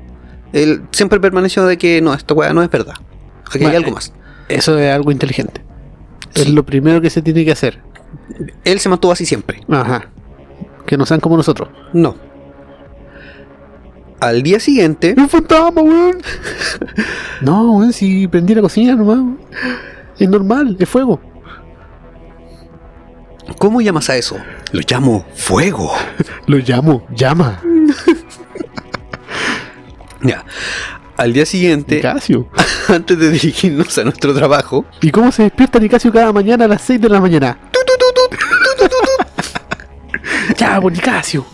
[0.53, 2.95] él siempre permaneció de que no, esta weá no es verdad.
[3.51, 4.13] Aquí hay algo más.
[4.49, 5.63] Eso es algo inteligente.
[6.35, 7.81] Es lo primero que se tiene que hacer.
[8.65, 9.61] Él se mantuvo así siempre.
[9.69, 10.09] Ajá.
[10.87, 11.69] Que no sean como nosotros.
[11.93, 12.17] No.
[14.23, 16.19] Al día siguiente, ¡Un fantasma, weón!
[17.41, 19.37] no, weón, si prendí la cocina nomás.
[20.17, 21.21] Es normal, es fuego.
[23.59, 24.37] ¿cómo llamas a eso?
[24.71, 25.93] Lo llamo fuego.
[26.47, 27.61] Lo llamo, llama.
[30.25, 30.45] Ya.
[31.17, 32.49] Al día siguiente, Nicasio.
[32.89, 36.83] antes de dirigirnos a nuestro trabajo, ¿Y cómo se despierta Nicasio cada mañana a las
[36.83, 37.59] 6 de la mañana?
[40.57, 41.45] ¡Ya, pues, Nicasio!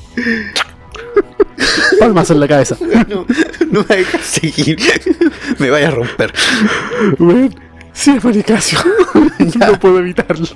[2.01, 2.77] Palmas en la cabeza.
[3.09, 3.27] no,
[3.71, 4.79] no me dejas seguir,
[5.59, 6.33] me vaya a romper.
[7.19, 7.55] Weón,
[7.93, 8.79] sí es Nicasio.
[9.61, 10.47] no puedo evitarlo.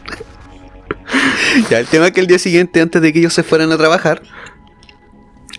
[1.68, 3.76] Ya, el tema es que el día siguiente, antes de que ellos se fueran a
[3.76, 4.22] trabajar,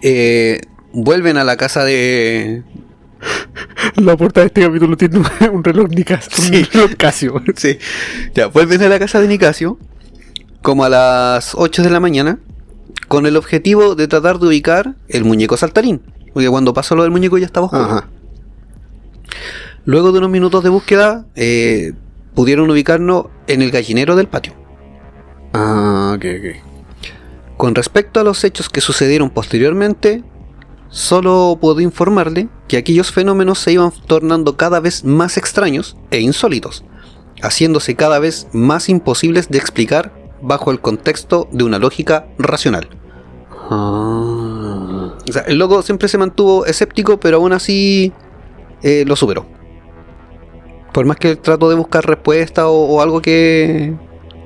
[0.01, 0.61] eh,
[0.93, 2.63] vuelven a la casa de.
[3.95, 6.31] La puerta de este capítulo tiene un- un reloj Nicasio.
[6.35, 6.55] Sí.
[6.57, 7.41] Un reloj Casio.
[7.55, 7.77] Sí,
[8.33, 9.77] ya, vuelven a la casa de Nicasio,
[10.61, 12.39] como a las 8 de la mañana,
[13.13, 16.01] con el objetivo de tratar de ubicar el muñeco saltarín.
[16.33, 17.83] Porque cuando pasó lo del muñeco ya estaba oscuro.
[17.83, 18.09] Ajá.
[19.85, 21.93] Luego de unos minutos de búsqueda, eh,
[22.33, 24.53] pudieron ubicarnos en el gallinero del patio.
[25.53, 27.55] Ah, ok, ok.
[27.55, 30.23] Con respecto a los hechos que sucedieron posteriormente,
[30.89, 36.83] solo puedo informarle que aquellos fenómenos se iban tornando cada vez más extraños e insólitos,
[37.43, 42.89] haciéndose cada vez más imposibles de explicar bajo el contexto de una lógica racional.
[43.69, 45.13] Ah.
[45.27, 48.11] O sea, el loco siempre se mantuvo escéptico, pero aún así
[48.81, 49.45] eh, lo superó.
[50.91, 53.93] Por más que trató de buscar respuesta o, o algo que,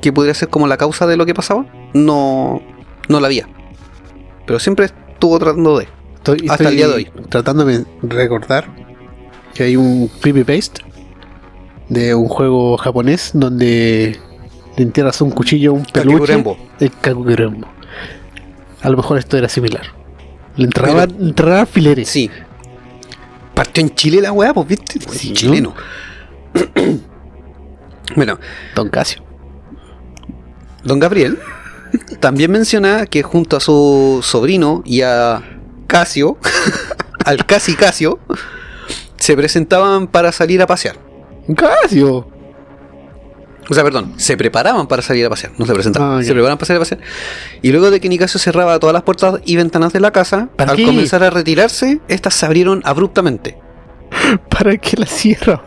[0.01, 2.61] que pudiera ser como la causa de lo que pasaba, no,
[3.09, 3.47] no la había.
[4.45, 5.87] Pero siempre estuvo tratando de.
[6.15, 7.11] Estoy, Hasta estoy el día de hoy.
[7.29, 8.67] Tratando de recordar
[9.53, 10.81] que hay un creepypaste
[11.89, 14.19] de un juego japonés donde
[14.75, 16.17] le entierras un cuchillo a un peluche.
[16.17, 16.57] Kakekurembo.
[16.79, 17.67] El Kakekurembo.
[18.81, 19.93] A lo mejor esto era similar.
[20.55, 22.09] Le enterraba, le enterraba alfileres.
[22.09, 22.29] Sí.
[23.53, 24.99] Partió en Chile la weá, pues viste.
[25.11, 25.35] Sí, ¿no?
[25.35, 25.73] Chileno.
[28.15, 28.39] bueno,
[28.75, 29.23] Don Casio.
[30.83, 31.39] Don Gabriel
[32.19, 35.41] también menciona que junto a su sobrino y a
[35.87, 36.37] Casio,
[37.25, 38.19] al casi Casio,
[39.17, 40.97] se presentaban para salir a pasear.
[41.55, 42.36] Casio.
[43.69, 46.57] O sea, perdón, se preparaban para salir a pasear, no se presentaban, Ah, se preparaban
[46.57, 47.01] para salir a pasear.
[47.61, 50.71] Y luego de que Nicasio cerraba todas las puertas y ventanas de la casa, ¿Para
[50.71, 50.85] al qué?
[50.85, 53.57] comenzar a retirarse, estas se abrieron abruptamente
[54.49, 55.61] ¿Para qué la cierra?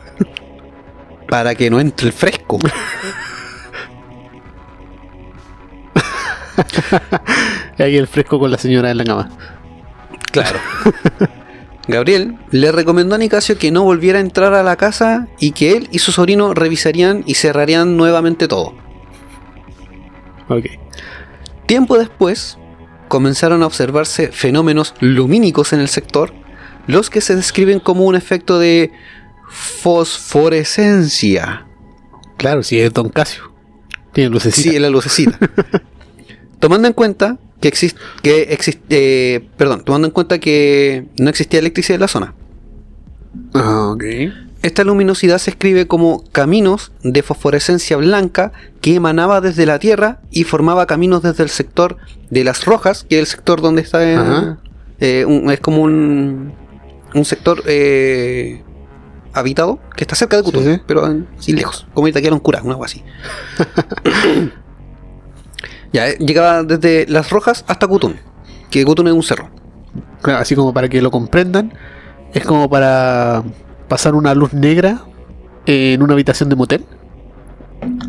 [1.28, 2.58] para que no entre el fresco.
[7.78, 9.28] Ahí el fresco con la señora en la cama.
[10.32, 10.58] Claro.
[11.90, 15.76] Gabriel le recomendó a Nicasio que no volviera a entrar a la casa y que
[15.76, 18.74] él y su sobrino revisarían y cerrarían nuevamente todo.
[20.48, 20.66] Ok.
[21.66, 22.58] Tiempo después,
[23.08, 26.32] comenzaron a observarse fenómenos lumínicos en el sector,
[26.86, 28.90] los que se describen como un efecto de
[29.48, 31.66] fosforescencia.
[32.36, 33.52] Claro, si es Don Casio.
[34.12, 34.70] Tiene lucecita.
[34.70, 35.38] Sí, la lucecita.
[36.58, 41.96] tomando en cuenta que existe, que existe, perdón, tomando en cuenta que no existía electricidad
[41.96, 42.34] en la zona.
[43.54, 44.04] Ah, ok.
[44.62, 50.44] Esta luminosidad se escribe como caminos de fosforescencia blanca que emanaba desde la Tierra y
[50.44, 51.96] formaba caminos desde el sector
[52.28, 54.58] de las rojas, que es el sector donde está eh, Ajá.
[54.98, 56.52] eh, un- es como un,
[57.14, 58.62] un sector eh,
[59.32, 60.80] habitado que está cerca de Cutún, Sí, sí.
[60.86, 63.02] pero en- sí lejos, como ahorita quiero un cura, una agua así.
[65.92, 68.16] ya, eh, llegaba desde las rojas hasta Cutún,
[68.70, 69.50] que Cutún es un cerro.
[70.22, 71.72] Claro, así como para que lo comprendan,
[72.32, 73.42] es como para
[73.88, 75.04] pasar una luz negra
[75.66, 76.84] en una habitación de motel.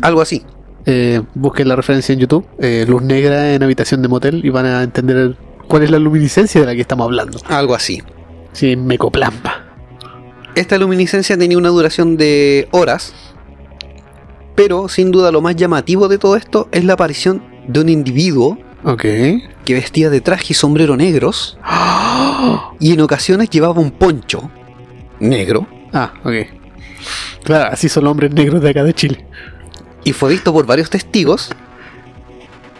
[0.02, 0.44] Algo así.
[0.84, 4.66] Eh, busquen la referencia en YouTube, eh, luz negra en habitación de motel y van
[4.66, 5.36] a entender
[5.68, 7.38] cuál es la luminiscencia de la que estamos hablando.
[7.48, 8.02] Algo así.
[8.52, 9.64] Sí, mecoplampa.
[10.54, 13.14] Esta luminiscencia tenía una duración de horas,
[14.54, 18.58] pero sin duda lo más llamativo de todo esto es la aparición de un individuo
[19.64, 21.58] que vestía de traje y sombrero negros
[22.80, 24.50] y en ocasiones llevaba un poncho
[25.20, 26.32] negro Ah, ok.
[27.44, 29.26] Claro, así son los hombres negros de acá de Chile.
[30.04, 31.50] y fue visto por varios testigos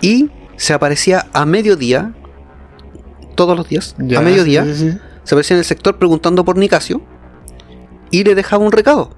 [0.00, 2.12] y se aparecía a mediodía,
[3.34, 4.98] todos los días, Ya, a mediodía, sí, sí, sí.
[5.24, 7.02] se aparecía en el sector preguntando por Nicasio
[8.10, 9.14] y le dejaba un recado.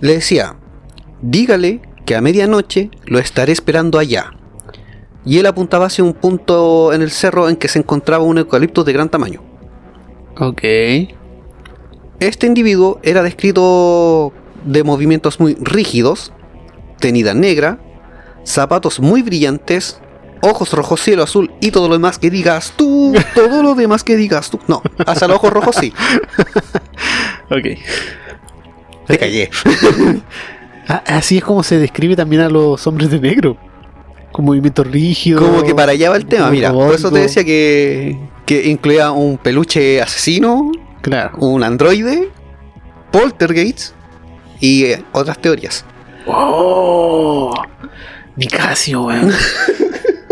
[0.00, 0.56] Le decía,
[1.20, 4.32] dígale que a medianoche lo estaré esperando allá.
[5.24, 8.82] Y él apuntaba hacia un punto en el cerro en que se encontraba un eucalipto
[8.82, 9.44] de gran tamaño.
[10.36, 10.60] Ok.
[12.18, 14.32] Este individuo era descrito
[14.64, 16.32] de movimientos muy rígidos,
[16.98, 17.78] tenida negra,
[18.44, 20.00] zapatos muy brillantes,
[20.40, 24.16] ojos rojos, cielo azul y todo lo demás que digas tú, todo lo demás que
[24.16, 24.58] digas tú.
[24.66, 25.92] No, hasta los ojos rojos sí.
[27.50, 27.78] Ok.
[29.06, 29.48] Te callé.
[30.92, 33.56] Ah, así es como se describe también a los hombres de negro.
[34.32, 35.38] Con movimiento rígido.
[35.38, 36.72] Como que para allá va el tema, mira.
[36.72, 41.36] Por eso te decía que, que incluía un peluche asesino, Claro.
[41.38, 42.28] un androide,
[43.12, 43.94] poltergeist
[44.58, 45.84] y eh, otras teorías.
[46.26, 47.54] ¡Oh!
[48.34, 49.30] Nicasio, weón.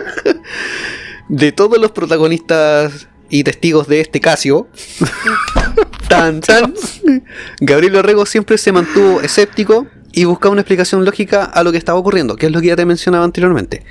[1.28, 4.66] De todos los protagonistas y testigos de este Casio,
[6.08, 6.74] tan tan,
[7.60, 9.86] Gabriel Orrego siempre se mantuvo escéptico
[10.18, 12.74] y buscaba una explicación lógica a lo que estaba ocurriendo, que es lo que ya
[12.74, 13.84] te mencionaba anteriormente.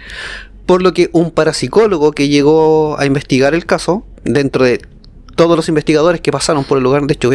[0.65, 4.81] Por lo que un parapsicólogo que llegó a investigar el caso, dentro de
[5.37, 7.31] todos los investigadores que pasaron por el lugar, de hecho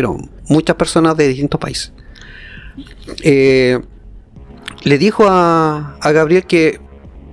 [0.47, 1.95] muchas personas de distintos países,
[3.23, 3.81] eh,
[4.83, 6.79] le dijo a, a Gabriel que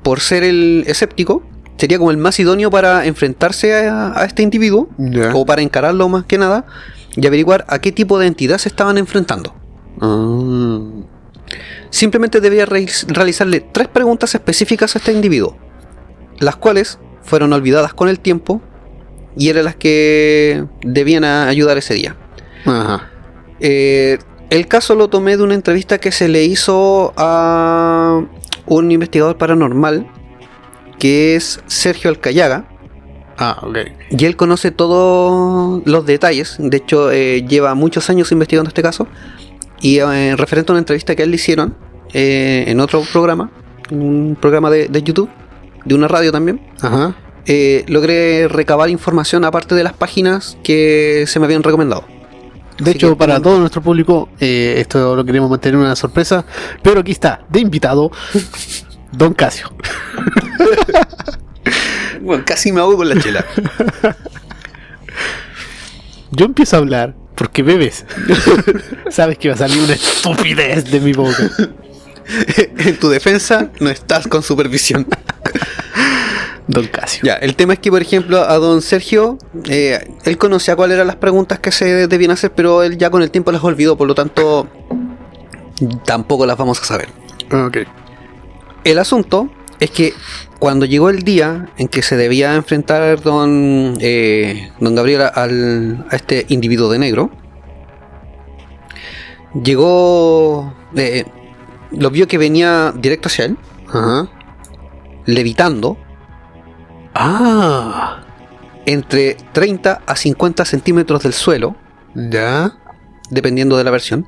[0.02, 1.44] por ser el escéptico,
[1.76, 4.88] sería como el más idóneo para enfrentarse a, a este individuo,
[5.34, 6.66] o para encararlo más que nada,
[7.18, 9.54] y averiguar a qué tipo de entidad se estaban enfrentando.
[10.00, 10.80] Ah.
[11.90, 15.58] Simplemente debía re- realizarle tres preguntas específicas a este individuo,
[16.40, 18.62] las cuales fueron olvidadas con el tiempo
[19.38, 22.16] y eran las que debían ayudar ese día.
[22.66, 23.10] Ajá.
[23.60, 28.22] Eh, el caso lo tomé de una entrevista que se le hizo a
[28.66, 30.08] un investigador paranormal
[30.98, 32.68] que es Sergio Alcayaga.
[33.38, 33.78] Ah, ok.
[34.10, 36.58] Y él conoce todos los detalles.
[36.60, 39.08] De hecho, eh, lleva muchos años investigando este caso.
[39.82, 41.76] Y eh, referente a una entrevista que a él le hicieron
[42.14, 43.50] eh, en otro programa,
[43.92, 45.30] un programa de, de YouTube,
[45.86, 47.16] de una radio también, Ajá.
[47.46, 52.04] eh, logré recabar información aparte de las páginas que se me habían recomendado.
[52.78, 56.46] De Así hecho, para todo nuestro público, eh, esto lo queremos mantener una sorpresa.
[56.82, 58.10] Pero aquí está, de invitado,
[59.12, 59.70] Don Casio.
[62.22, 63.46] Bueno, casi me ahogo con la chela.
[66.32, 68.06] Yo empiezo a hablar porque bebes.
[69.10, 71.50] Sabes que va a salir una estupidez de mi boca.
[72.78, 75.08] en tu defensa, no estás con supervisión.
[76.68, 77.24] Don Casio.
[77.24, 81.08] Ya, el tema es que, por ejemplo, a don Sergio, eh, él conocía cuáles eran
[81.08, 84.08] las preguntas que se debían hacer, pero él ya con el tiempo las olvidó, por
[84.08, 84.68] lo tanto,
[86.06, 87.10] tampoco las vamos a saber.
[87.52, 87.78] Ok.
[88.84, 90.14] El asunto es que
[90.60, 96.16] cuando llegó el día en que se debía enfrentar don, eh, don Gabriel al, a
[96.16, 97.32] este individuo de negro,
[99.64, 101.26] llegó, eh,
[101.92, 104.28] lo vio que venía directo hacia él, Ajá.
[105.26, 105.98] levitando
[107.16, 108.24] Ah.
[108.86, 111.76] entre 30 a 50 centímetros del suelo,
[112.16, 112.74] Ya.
[113.30, 114.26] dependiendo de la versión.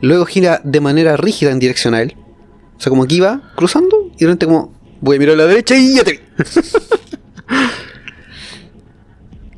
[0.00, 2.16] Luego gira de manera rígida en dirección a él.
[2.78, 5.46] O sea, como que iba cruzando y de repente como voy a mirar a la
[5.46, 6.20] derecha y ya te vi.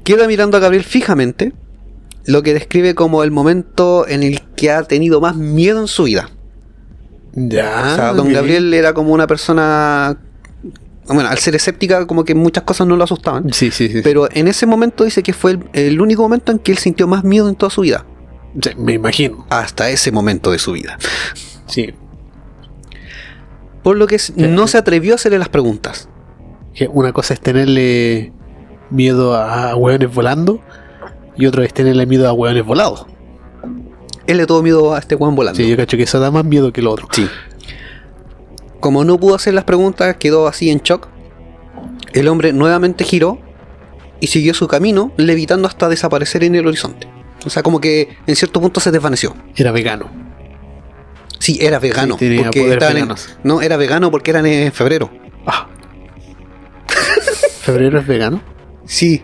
[0.04, 1.52] Queda mirando a Gabriel fijamente,
[2.24, 6.04] lo que describe como el momento en el que ha tenido más miedo en su
[6.04, 6.30] vida.
[7.32, 7.90] Ya.
[7.92, 8.32] o sea, don.
[8.32, 10.18] Gabriel era como una persona...
[11.06, 13.52] Bueno, al ser escéptica, como que muchas cosas no lo asustaban.
[13.52, 14.00] Sí, sí, sí.
[14.02, 17.08] Pero en ese momento dice que fue el, el único momento en que él sintió
[17.08, 18.06] más miedo en toda su vida.
[18.62, 19.46] Sí, me imagino.
[19.50, 20.98] Hasta ese momento de su vida.
[21.66, 21.92] Sí.
[23.82, 26.08] Por lo que s- no se atrevió a hacerle las preguntas.
[26.74, 28.32] Que una cosa es tenerle
[28.90, 30.60] miedo a hueones volando
[31.36, 33.06] y otra es tenerle miedo a hueones volados.
[34.26, 35.56] Él le tuvo miedo a este Juan volando.
[35.56, 37.08] Sí, yo cacho que eso da más miedo que el otro.
[37.10, 37.26] Sí.
[38.80, 41.08] Como no pudo hacer las preguntas, quedó así en shock.
[42.12, 43.38] El hombre nuevamente giró
[44.20, 47.08] y siguió su camino, levitando hasta desaparecer en el horizonte.
[47.46, 49.34] O sea, como que en cierto punto se desvaneció.
[49.56, 50.10] Era vegano.
[51.40, 52.14] Sí, era vegano.
[52.14, 53.08] Sí, tenía porque estaban en-
[53.42, 55.10] no, era vegano porque eran en febrero.
[55.46, 55.66] Ah.
[57.62, 58.40] ¿Febrero es vegano?
[58.86, 59.22] Sí.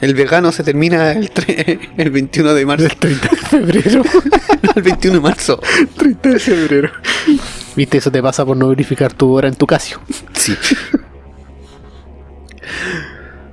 [0.00, 2.86] El vegano se termina el, tre- el 21 de marzo.
[2.86, 4.02] El 30 de febrero.
[4.76, 5.60] el 21 de marzo.
[5.96, 6.90] 30 de febrero.
[7.74, 10.00] Viste, eso te pasa por no verificar tu hora en tu Casio.
[10.34, 10.54] Sí.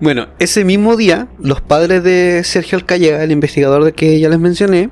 [0.02, 4.40] Bueno, ese mismo día, los padres de Sergio Alcallega, el investigador de que ya les
[4.40, 4.90] mencioné,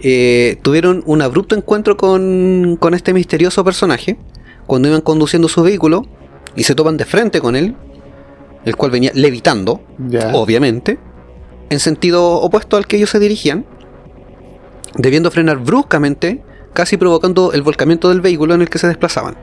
[0.00, 4.16] eh, tuvieron un abrupto encuentro con, con este misterioso personaje
[4.66, 6.06] cuando iban conduciendo su vehículo
[6.54, 7.74] y se topan de frente con él,
[8.64, 9.80] el cual venía levitando,
[10.34, 10.98] obviamente,
[11.70, 13.64] en sentido opuesto al que ellos se dirigían,
[14.96, 19.36] debiendo frenar bruscamente, casi provocando el volcamiento del vehículo en el que se desplazaban.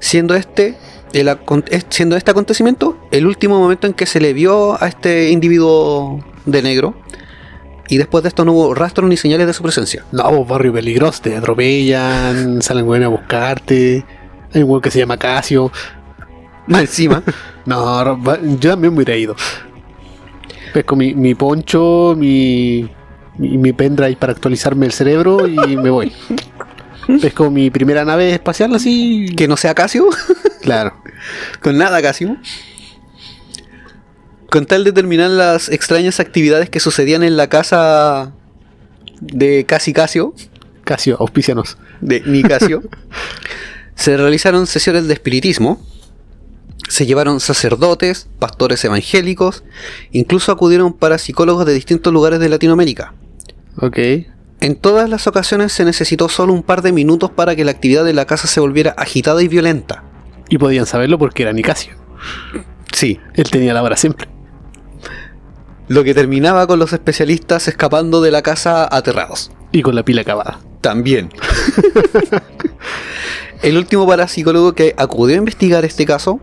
[0.00, 0.76] Siendo este,
[1.12, 1.30] el
[1.88, 6.62] siendo este acontecimiento el último momento en que se le vio a este individuo de
[6.62, 6.94] negro,
[7.88, 10.04] y después de esto no hubo rastro ni señales de su presencia.
[10.12, 14.04] No, vos, barrio peligroso, te atropellan, salen güeyes a buscarte.
[14.54, 15.70] Hay un güey que se llama Casio.
[16.66, 17.22] Más encima,
[17.66, 18.04] No,
[18.58, 19.34] yo también me hubiera ido.
[20.72, 22.88] Pesco mi, mi poncho, mi,
[23.36, 26.12] mi, mi pendrive para actualizarme el cerebro y me voy.
[27.20, 29.34] Pesco mi primera nave espacial así.
[29.36, 30.08] que no sea Casio,
[30.62, 30.94] Claro.
[31.62, 32.36] con nada Casio.
[34.52, 38.34] Con tal de terminar las extrañas actividades que sucedían en la casa
[39.18, 40.34] de Casi Casio,
[40.84, 41.78] Casio, auspicianos.
[42.02, 42.82] de Nicasio,
[43.94, 45.80] se realizaron sesiones de espiritismo,
[46.86, 49.64] se llevaron sacerdotes, pastores evangélicos,
[50.10, 53.14] incluso acudieron parapsicólogos de distintos lugares de Latinoamérica.
[53.78, 53.98] Ok.
[54.60, 58.04] En todas las ocasiones se necesitó solo un par de minutos para que la actividad
[58.04, 60.04] de la casa se volviera agitada y violenta.
[60.50, 61.94] Y podían saberlo porque era Nicasio.
[62.92, 64.31] Sí, Él tenía la vara siempre.
[65.92, 69.50] Lo que terminaba con los especialistas escapando de la casa aterrados.
[69.72, 70.58] Y con la pila acabada.
[70.80, 71.28] También.
[73.62, 76.40] el último parapsicólogo que acudió a investigar este caso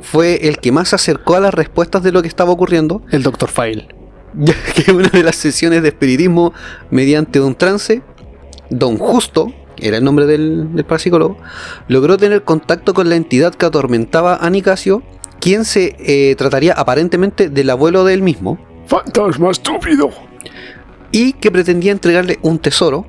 [0.00, 3.24] fue el que más se acercó a las respuestas de lo que estaba ocurriendo, El
[3.24, 3.50] Dr.
[3.50, 3.88] File.
[4.34, 6.52] ya que en una de las sesiones de espiritismo
[6.90, 8.00] mediante un trance,
[8.70, 11.36] Don Justo, era el nombre del, del parapsicólogo,
[11.88, 15.02] logró tener contacto con la entidad que atormentaba a Nicasio,
[15.40, 20.10] quien se eh, trataría aparentemente del abuelo de él mismo, ¡Fantasma estúpido!
[21.14, 23.06] y que pretendía entregarle un tesoro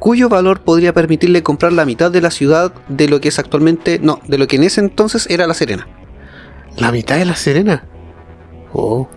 [0.00, 4.00] cuyo valor podría permitirle comprar la mitad de la ciudad de lo que es actualmente,
[4.02, 5.86] no, de lo que en ese entonces era La Serena.
[6.76, 7.84] La mitad de la Serena.
[8.72, 9.08] Oh.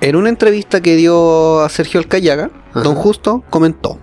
[0.00, 2.82] En una entrevista que dio a Sergio Alcayaga, Ajá.
[2.82, 4.00] Don Justo comentó: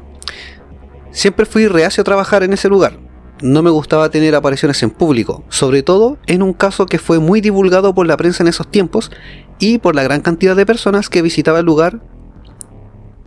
[1.12, 2.98] Siempre fui reacio a trabajar en ese lugar.
[3.42, 7.42] No me gustaba tener apariciones en público, sobre todo en un caso que fue muy
[7.42, 9.12] divulgado por la prensa en esos tiempos
[9.60, 12.00] y por la gran cantidad de personas que visitaba el lugar.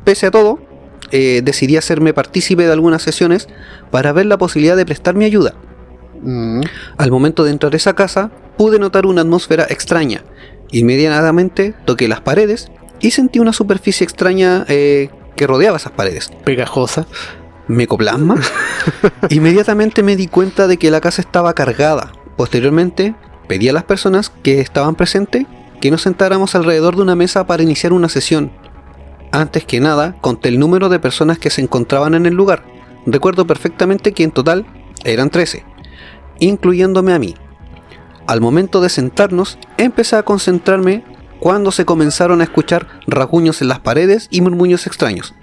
[0.05, 0.59] Pese a todo,
[1.11, 3.49] eh, decidí hacerme partícipe de algunas sesiones
[3.91, 5.55] para ver la posibilidad de prestar mi ayuda.
[6.23, 6.63] Mm.
[6.97, 10.25] Al momento de entrar a esa casa, pude notar una atmósfera extraña.
[10.71, 16.31] Inmediatamente toqué las paredes y sentí una superficie extraña eh, que rodeaba esas paredes.
[16.45, 17.07] Pegajosa.
[17.69, 18.41] ¿Mecoplasma?
[19.29, 22.13] Inmediatamente me di cuenta de que la casa estaba cargada.
[22.37, 23.15] Posteriormente,
[23.49, 25.47] pedí a las personas que estaban presentes
[25.83, 28.53] que nos sentáramos alrededor de una mesa para iniciar una sesión.
[29.33, 32.65] Antes que nada, conté el número de personas que se encontraban en el lugar.
[33.05, 34.65] Recuerdo perfectamente que en total
[35.03, 35.65] eran 13,
[36.39, 37.35] incluyéndome a mí.
[38.29, 41.03] Al momento de sentarnos, empecé a concentrarme
[41.41, 45.35] cuando se comenzaron a escuchar rasguños en las paredes y murmullos extraños.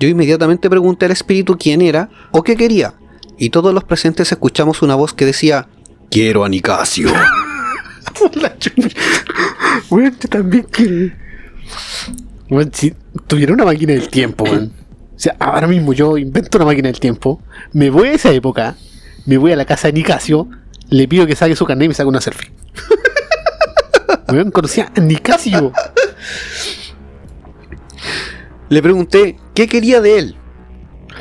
[0.00, 2.94] Yo inmediatamente pregunté al espíritu quién era o qué quería,
[3.38, 5.68] y todos los presentes escuchamos una voz que decía,
[6.10, 7.12] Quiero a Nicasio.
[8.34, 8.88] La chucha.
[9.90, 10.66] Weón, yo también.
[12.50, 12.94] Weón, si
[13.26, 14.72] tuviera una máquina del tiempo, weón.
[15.16, 17.40] O sea, ahora mismo yo invento una máquina del tiempo,
[17.72, 18.76] me voy a esa época,
[19.26, 20.48] me voy a la casa de Nicasio,
[20.88, 22.50] le pido que saque su carnet y me saque una selfie.
[24.28, 25.72] Weón, conocía a Nicasio.
[28.68, 30.36] Le pregunté qué quería de él.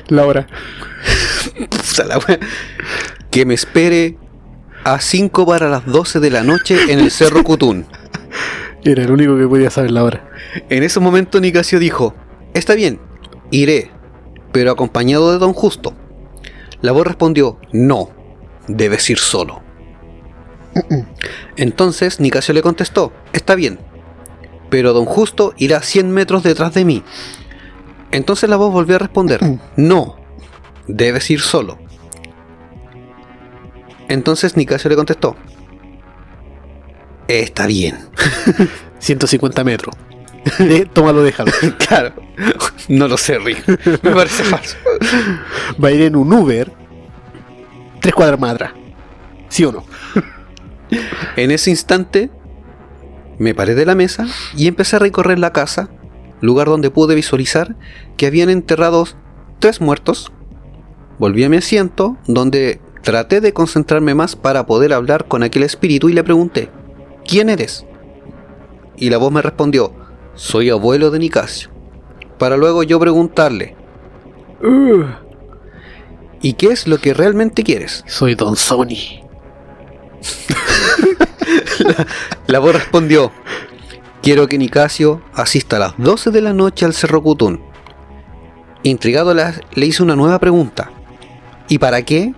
[0.08, 0.48] Laura.
[1.70, 2.40] Puta la wea.
[3.30, 4.18] Que me espere
[4.84, 7.86] a 5 para las 12 de la noche en el Cerro Cutún.
[8.84, 10.30] Era el único que podía saber la hora.
[10.70, 12.14] En ese momento Nicasio dijo,
[12.54, 13.00] está bien,
[13.50, 13.92] iré,
[14.52, 15.94] pero acompañado de Don Justo.
[16.82, 18.10] La voz respondió, no,
[18.68, 19.62] debes ir solo.
[21.56, 23.80] Entonces Nicasio le contestó, está bien,
[24.70, 27.04] pero Don Justo irá 100 metros detrás de mí.
[28.12, 29.40] Entonces la voz volvió a responder,
[29.78, 30.18] no,
[30.88, 31.78] debes ir solo.
[34.10, 35.36] Entonces Nicasio le contestó,
[37.28, 37.98] está bien.
[39.00, 39.96] 150 metros.
[40.60, 41.52] Eh, tómalo, déjalo.
[41.88, 42.14] Claro,
[42.90, 43.66] no lo sé, Rick.
[44.04, 44.76] Me parece falso.
[45.82, 46.70] Va a ir en un Uber
[48.02, 48.74] tres cuadras más atrás.
[49.48, 49.86] ¿Sí o no?
[51.38, 52.30] En ese instante,
[53.40, 55.90] me paré de la mesa y empecé a recorrer la casa,
[56.42, 57.78] lugar donde pude visualizar
[58.18, 59.16] que habían enterrados
[59.60, 60.34] tres muertos.
[61.18, 66.10] Volví a mi asiento, donde traté de concentrarme más para poder hablar con aquel espíritu
[66.10, 66.70] y le pregunté,
[67.28, 67.86] ¿quién eres?
[68.98, 69.94] Y la voz me respondió,
[70.34, 71.70] soy abuelo de Nicasio.
[72.40, 73.76] Para luego yo preguntarle,
[76.42, 78.04] ¿y qué es lo que realmente quieres?
[78.08, 79.22] Soy Don Sony.
[82.48, 83.32] La voz respondió:
[84.22, 87.62] Quiero que Nicasio asista a las 12 de la noche al Cerro Cutún.
[88.84, 90.92] Intrigado la- le hice una nueva pregunta.
[91.68, 92.34] ¿Y para qué?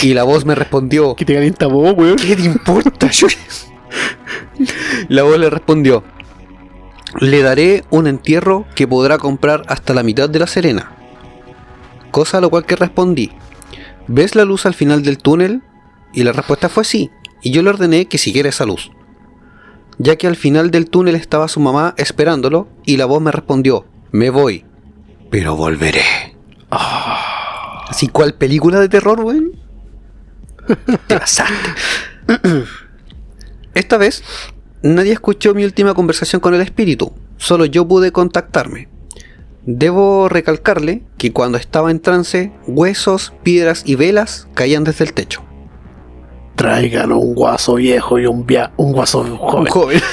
[0.00, 2.16] Y la voz me respondió: Que te calienta vos, weón.
[2.16, 3.10] ¿Qué te importa?
[3.10, 3.26] Yo-
[5.08, 6.02] la voz le respondió:
[7.20, 10.92] Le daré un entierro que podrá comprar hasta la mitad de la Serena.
[12.10, 13.30] Cosa a lo cual que respondí:
[14.08, 15.62] ¿Ves la luz al final del túnel?
[16.14, 17.10] Y la respuesta fue sí,
[17.42, 18.90] y yo le ordené que siguiera esa luz.
[19.98, 23.86] Ya que al final del túnel estaba su mamá esperándolo, y la voz me respondió:
[24.10, 24.64] Me voy,
[25.30, 26.02] pero volveré.
[26.70, 29.52] Así cual película de terror, weón.
[31.06, 31.54] Te pasaste.
[33.74, 34.22] Esta vez,
[34.82, 38.88] nadie escuchó mi última conversación con el espíritu, solo yo pude contactarme.
[39.64, 45.42] Debo recalcarle que cuando estaba en trance, huesos, piedras y velas caían desde el techo.
[46.56, 49.66] Tráigan un guaso viejo y un, via un guaso joven.
[49.66, 50.00] joven.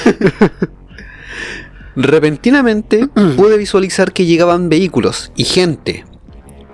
[1.96, 6.04] Repentinamente pude visualizar que llegaban vehículos y gente.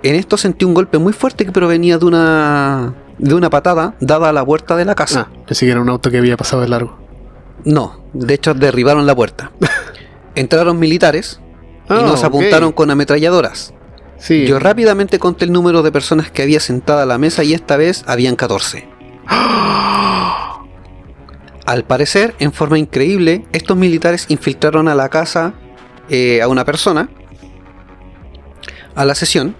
[0.03, 4.29] En esto sentí un golpe muy fuerte que provenía de una de una patada dada
[4.29, 5.27] a la puerta de la casa.
[5.29, 6.97] Ah, pensé que era un auto que había pasado de largo.
[7.65, 9.51] No, de hecho derribaron la puerta.
[10.35, 11.39] Entraron militares
[11.89, 13.73] y Ah, nos apuntaron con ametralladoras.
[14.17, 14.45] Sí.
[14.45, 17.77] Yo rápidamente conté el número de personas que había sentada a la mesa y esta
[17.77, 18.87] vez habían 14.
[21.65, 25.53] Al parecer, en forma increíble, estos militares infiltraron a la casa
[26.09, 27.09] eh, a una persona,
[28.95, 29.55] a la sesión.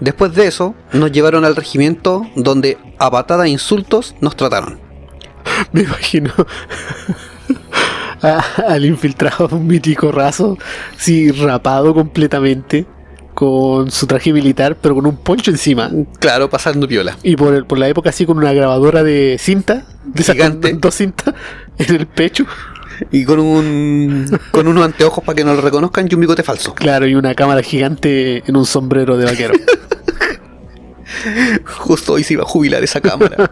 [0.00, 4.78] Después de eso, nos llevaron al regimiento donde a patada e insultos nos trataron.
[5.72, 6.32] Me imagino
[8.22, 10.58] a- al infiltrado un mítico raso,
[10.96, 12.86] sí, rapado completamente,
[13.34, 15.90] con su traje militar, pero con un poncho encima.
[16.18, 17.16] Claro, pasando piola.
[17.22, 20.46] Y por, el- por la época así con una grabadora de cinta, de esas con
[20.46, 20.72] Gigante.
[20.74, 21.34] dos cintas
[21.78, 22.46] en el pecho.
[23.10, 26.74] Y con un con unos anteojos para que no lo reconozcan y un bigote falso.
[26.74, 29.54] Claro, y una cámara gigante en un sombrero de vaquero.
[31.64, 33.50] Justo hoy se iba a jubilar esa cámara.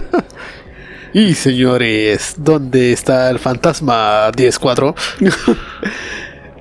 [1.14, 4.94] y señores, ¿dónde está el fantasma 10-4?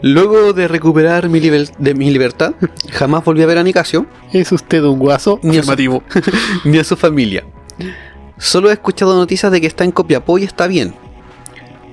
[0.01, 2.53] Luego de recuperar mi, de mi libertad,
[2.91, 5.41] jamás volví a ver a Nicasio ¿Es usted un guaso?
[5.43, 5.57] Ni.
[5.57, 6.03] Afirmativo.
[6.63, 7.43] ni a su familia.
[8.37, 10.95] Solo he escuchado noticias de que está en Copiapó y está bien.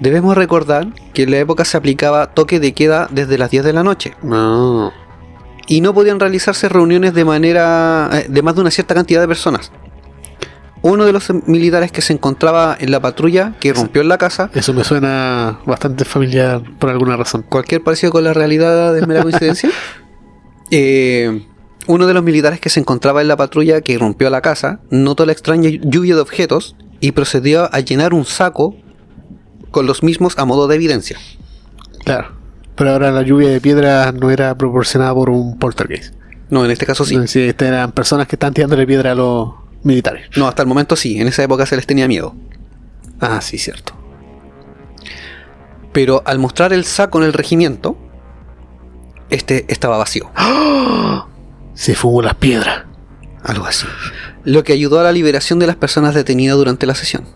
[0.00, 3.72] Debemos recordar que en la época se aplicaba toque de queda desde las 10 de
[3.72, 4.92] la noche No.
[5.66, 9.28] y no podían realizarse reuniones de manera eh, de más de una cierta cantidad de
[9.28, 9.72] personas.
[10.82, 14.50] Uno de los militares que se encontraba en la patrulla que rompió en la casa,
[14.54, 17.42] Eso me suena bastante familiar por alguna razón.
[17.48, 19.70] cualquier parecido con la realidad es mera coincidencia.
[20.72, 21.46] Eh,
[21.86, 25.24] uno de los militares que se encontraba en la patrulla que rompió la casa notó
[25.26, 28.74] la extraña lluvia de objetos y procedió a llenar un saco
[29.76, 31.18] con los mismos a modo de evidencia.
[32.02, 32.32] Claro.
[32.76, 36.14] Pero ahora la lluvia de piedra no era proporcionada por un poltergeist.
[36.48, 37.18] No, en este caso sí.
[37.26, 39.50] Sí, estas eran personas que están tirándole piedra a los
[39.82, 40.30] militares.
[40.34, 41.20] No, hasta el momento sí.
[41.20, 42.34] En esa época se les tenía miedo.
[43.20, 43.92] Ah, sí, cierto.
[45.92, 47.98] Pero al mostrar el saco en el regimiento,
[49.28, 50.30] este estaba vacío.
[51.74, 52.84] Se fumó las piedras.
[53.42, 53.86] Algo así.
[54.42, 57.26] Lo que ayudó a la liberación de las personas detenidas durante la sesión.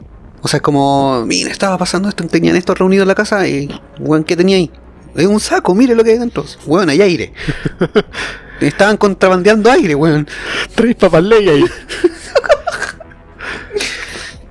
[0.42, 3.68] O sea, es como, mira, estaba pasando esto, tenían esto reunido en la casa y,
[3.98, 4.70] weón, ¿qué tenía ahí?
[5.14, 6.44] Es un saco, mire lo que hay dentro.
[6.66, 7.32] Weón, hay aire.
[8.60, 10.26] Estaban contrabandeando aire, weón.
[10.74, 11.64] Tres papas ley ahí.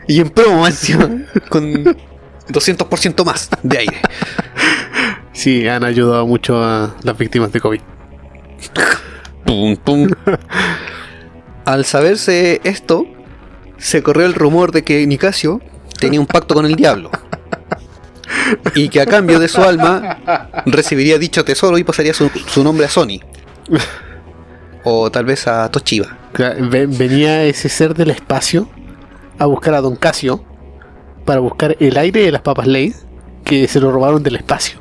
[0.07, 1.07] Y en promo encima,
[1.49, 1.85] con
[2.47, 4.01] 200% más de aire.
[5.33, 7.79] Sí, han ayudado mucho a las víctimas de COVID.
[9.45, 10.09] Pum, pum.
[11.63, 13.05] Al saberse esto,
[13.77, 15.61] se corrió el rumor de que Nicasio
[15.99, 17.11] tenía un pacto con el diablo.
[18.75, 20.19] Y que a cambio de su alma
[20.65, 23.19] recibiría dicho tesoro y pasaría su, su nombre a Sony.
[24.83, 26.17] O tal vez a Toshiba.
[26.69, 28.69] Venía ese ser del espacio
[29.37, 30.43] a buscar a Don Casio
[31.25, 33.05] para buscar el aire de las papas Lay's
[33.43, 34.79] que se lo robaron del espacio.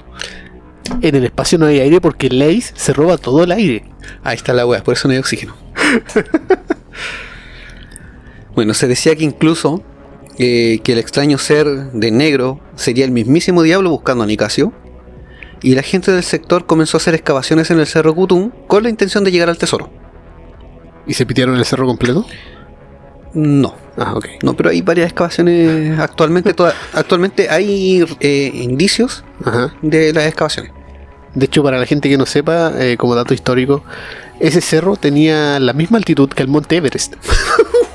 [1.01, 3.85] En el espacio no hay aire porque Lay's se roba todo el aire.
[4.23, 5.55] Ahí está la wea, por eso no hay oxígeno.
[8.55, 9.83] bueno, se decía que incluso
[10.39, 14.73] eh, que el extraño ser de negro sería el mismísimo diablo buscando a Nicasio.
[15.61, 18.91] Y la gente del sector comenzó a hacer excavaciones en el cerro Kutum con la
[18.91, 19.91] intención de llegar al tesoro.
[21.07, 22.25] ¿Y se pitearon el cerro completo?
[23.35, 24.27] No, Ah, ok.
[24.45, 26.55] no, pero hay varias excavaciones actualmente.
[26.55, 29.75] toda- actualmente hay eh, indicios Ajá.
[29.83, 30.71] de las excavaciones.
[31.35, 33.85] De hecho, para la gente que no sepa, eh, como dato histórico,
[34.41, 37.15] ese cerro tenía la misma altitud que el monte Everest.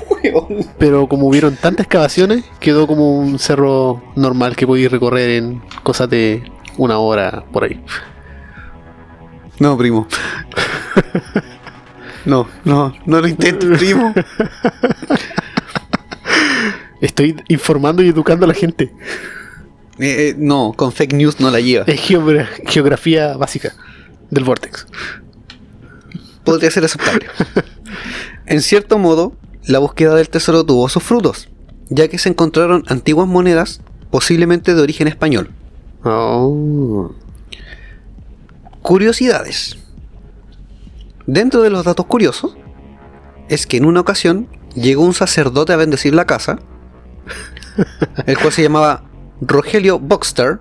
[0.78, 6.08] Pero como hubieron tantas excavaciones, quedó como un cerro normal que podéis recorrer en cosas
[6.10, 6.42] de
[6.76, 7.80] una hora por ahí.
[9.58, 10.06] No, primo.
[12.24, 14.12] No, no, no lo intentes, primo.
[17.00, 18.92] Estoy informando y educando a la gente.
[19.98, 21.84] Eh, eh, no, con fake news no la lleva.
[21.86, 23.74] Es geogra- geografía básica
[24.30, 24.86] del Vortex.
[26.44, 27.26] Podría ser aceptable.
[28.46, 29.34] En cierto modo,
[29.66, 31.48] la búsqueda del tesoro tuvo sus frutos,
[31.88, 35.50] ya que se encontraron antiguas monedas, posiblemente de origen español.
[36.04, 37.12] Oh.
[38.82, 39.78] Curiosidades.
[41.26, 42.56] Dentro de los datos curiosos,
[43.48, 46.58] es que en una ocasión llegó un sacerdote a bendecir la casa,
[48.26, 49.04] el cual se llamaba
[49.40, 50.60] Rogelio Boxster,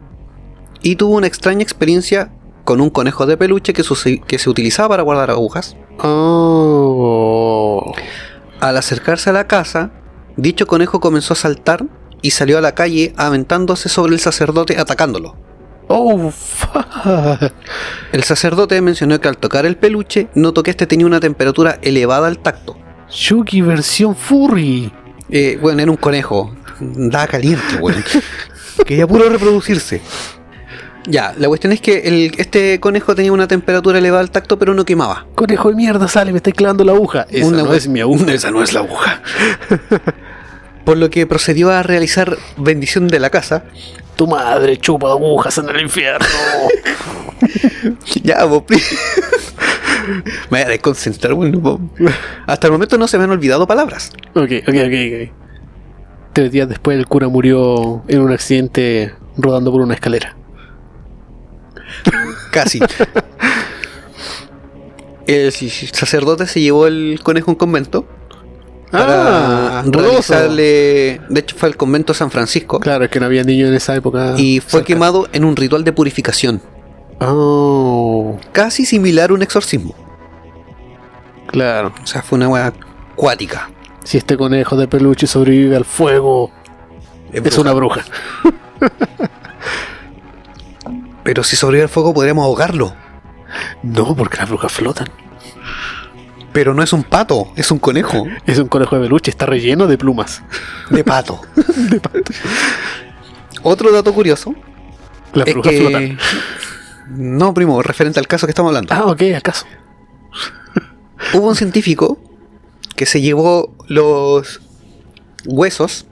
[0.82, 2.32] y tuvo una extraña experiencia
[2.64, 3.84] con un conejo de peluche que,
[4.26, 5.76] que se utilizaba para guardar agujas.
[6.00, 7.94] Oh.
[8.64, 9.92] Al acercarse a la casa,
[10.38, 11.84] dicho conejo comenzó a saltar
[12.22, 15.36] y salió a la calle aventándose sobre el sacerdote atacándolo.
[15.90, 17.52] Oh, fuck.
[18.14, 22.28] El sacerdote mencionó que al tocar el peluche notó que este tenía una temperatura elevada
[22.28, 22.78] al tacto.
[23.10, 24.94] Chucky versión furry.
[25.30, 26.56] Eh, bueno, era un conejo.
[26.80, 28.02] Daba caliente, weón.
[28.86, 30.02] Quería puro reproducirse.
[31.06, 34.74] Ya, la cuestión es que el- este conejo tenía una temperatura elevada al tacto, pero
[34.74, 35.26] no quemaba.
[35.36, 37.26] Conejo de mierda, sale, me está clavando la aguja.
[37.30, 38.32] Esa Una no es mi aguja.
[38.32, 39.22] Esa no es la aguja.
[40.86, 43.64] Por lo que procedió a realizar bendición de la casa.
[44.16, 46.26] Tu madre chupa agujas en el infierno.
[48.24, 48.64] Ya, vos.
[50.50, 51.80] Me voy a desconcentrar, weón, no puedo.
[52.46, 54.12] Hasta el momento no se me han olvidado palabras.
[54.34, 54.94] ok, ok, ok,
[55.28, 55.32] ok.
[56.34, 60.36] Tres días después el cura murió en un accidente rodando por una escalera.
[62.52, 62.80] Casi.
[65.28, 68.06] el sacerdote se llevó el conejo a un convento
[68.92, 71.20] para Ah, realizarle.
[71.30, 73.96] De hecho, fue al convento San Francisco Claro, es que no había niños en esa
[73.96, 74.36] época.
[74.38, 74.86] y fue cerca.
[74.86, 76.62] quemado en un ritual de purificación,
[77.20, 79.96] Oh, casi similar a un exorcismo.
[81.48, 81.94] claro.
[82.04, 82.74] O sea, fue una weá
[83.14, 83.70] acuática.
[84.04, 86.52] Si este conejo de peluche sobrevive al fuego,
[87.32, 88.02] es, una bruja.
[91.24, 92.94] Pero si sobrevive al fuego, podríamos ahogarlo.
[93.82, 95.08] No, porque las brujas flotan.
[96.52, 99.88] Pero no es un pato, es un conejo Es un conejo de peluche, está relleno
[99.88, 100.44] de plumas.
[100.90, 101.42] de pato.
[103.64, 104.54] Otro dato curioso
[105.34, 105.80] Las brujas que.
[105.80, 106.18] flotan.
[107.10, 108.94] No, primo, referente al caso que estamos hablando.
[108.94, 109.66] Ah, ok, acaso.
[111.34, 112.20] Hubo un científico
[112.96, 114.62] que se llevó los
[115.46, 116.06] huesos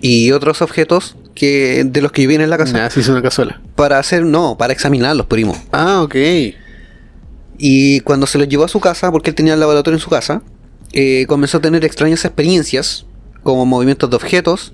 [0.00, 3.22] y otros objetos que de los que vivían en la casa Nah, se hizo una
[3.22, 3.60] cazuela.
[3.76, 5.56] para hacer, no, para examinarlos, primo.
[5.70, 6.16] Ah, ok.
[7.58, 10.10] Y cuando se los llevó a su casa, porque él tenía el laboratorio en su
[10.10, 10.42] casa,
[10.92, 13.06] eh, comenzó a tener extrañas experiencias,
[13.42, 14.72] como movimientos de objetos.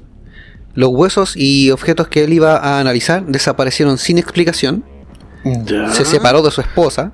[0.74, 4.84] Los huesos y objetos que él iba a analizar desaparecieron sin explicación.
[5.44, 5.92] Ya.
[5.92, 7.12] Se separó de su esposa.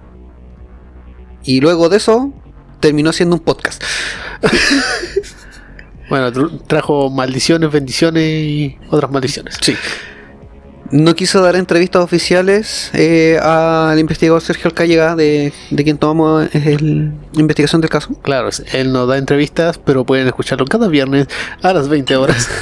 [1.43, 2.33] Y luego de eso,
[2.81, 3.83] terminó haciendo un podcast.
[6.09, 9.59] Bueno, tr- trajo maldiciones, bendiciones y otras maldiciones.
[9.61, 9.75] Sí.
[10.91, 17.09] No quiso dar entrevistas oficiales eh, al investigador Sergio Alcallega, de, de quien tomamos el-
[17.35, 18.15] la investigación del caso.
[18.23, 21.27] Claro, él no da entrevistas, pero pueden escucharlo cada viernes
[21.63, 22.49] a las 20 horas.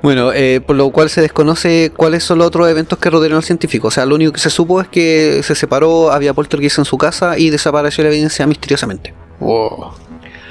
[0.00, 3.42] Bueno, eh, por lo cual se desconoce cuáles son los otros eventos que rodearon al
[3.42, 3.88] científico.
[3.88, 6.96] O sea, lo único que se supo es que se separó, había poltergeist en su
[6.98, 9.12] casa y desapareció la evidencia misteriosamente.
[9.40, 9.92] Wow.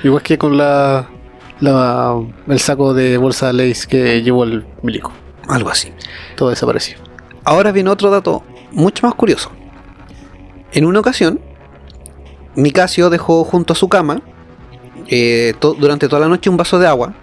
[0.04, 1.08] Igual que con la,
[1.64, 2.16] la
[2.48, 5.12] el saco de bolsa de Lays que llevó el milico.
[5.48, 5.92] Algo así.
[6.36, 6.98] Todo desapareció.
[7.44, 9.52] Ahora viene otro dato mucho más curioso.
[10.72, 11.40] En una ocasión,
[12.56, 14.22] Micasio dejó junto a su cama,
[15.08, 17.14] eh, to- durante toda la noche, un vaso de agua,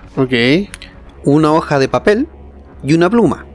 [1.25, 2.27] una hoja de papel
[2.83, 3.47] y una pluma.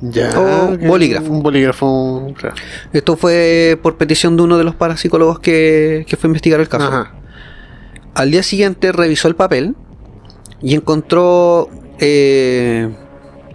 [0.00, 0.30] Ya.
[0.38, 1.32] O bolígrafo.
[1.32, 2.32] Un bolígrafo.
[2.36, 2.54] claro.
[2.92, 6.68] Esto fue por petición de uno de los parapsicólogos que, que fue a investigar el
[6.68, 6.86] caso.
[6.86, 7.14] Ajá.
[8.14, 9.74] Al día siguiente revisó el papel
[10.66, 11.68] y encontró
[12.00, 12.92] eh,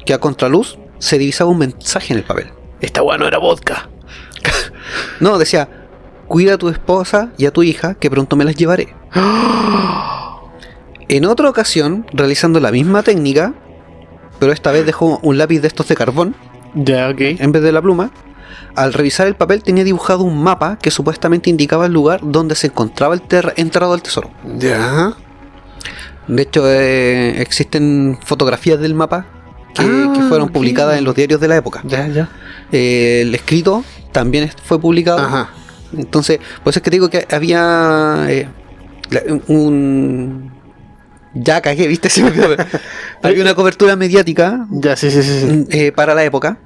[0.05, 2.47] que a contraluz se divisaba un mensaje en el papel.
[2.79, 3.89] Esta bueno era vodka.
[5.19, 5.69] No, decía,
[6.27, 8.95] cuida a tu esposa y a tu hija, que pronto me las llevaré.
[11.09, 13.53] En otra ocasión, realizando la misma técnica,
[14.39, 16.35] pero esta vez dejó un lápiz de estos de carbón
[16.73, 17.19] Ya, ok.
[17.19, 18.11] en vez de la pluma.
[18.75, 22.67] Al revisar el papel tenía dibujado un mapa que supuestamente indicaba el lugar donde se
[22.67, 24.31] encontraba el ter- enterrado el tesoro.
[24.57, 25.13] Ya.
[26.27, 29.25] De hecho, eh, existen fotografías del mapa
[29.73, 31.81] que, Ah, que fueron publicadas en los diarios de la época.
[31.85, 32.29] Ya, ya.
[32.71, 35.19] Eh, el escrito también fue publicado.
[35.19, 35.49] Ajá.
[35.97, 38.47] Entonces, por eso es que te digo que había eh,
[39.47, 40.51] un...
[41.33, 42.09] Ya cagué, ¿viste?
[43.23, 45.39] Había una cobertura mediática Ya, sí, sí, sí.
[45.39, 45.65] sí.
[45.69, 46.59] eh, para la época.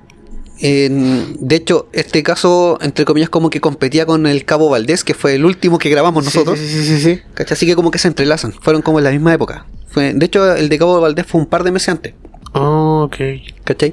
[0.59, 5.13] En- de hecho, este caso, entre comillas, como que competía con el Cabo Valdés, que
[5.13, 6.57] fue el último que grabamos nosotros.
[6.57, 7.19] Sí, sí, sí, sí.
[7.49, 8.53] Así que como que se entrelazan.
[8.53, 9.65] Fueron como en la misma época.
[9.89, 12.13] Fue, de hecho, el de Cabo Valdés fue un par de meses antes.
[12.53, 13.17] Oh, ok.
[13.65, 13.91] ¿Cachai?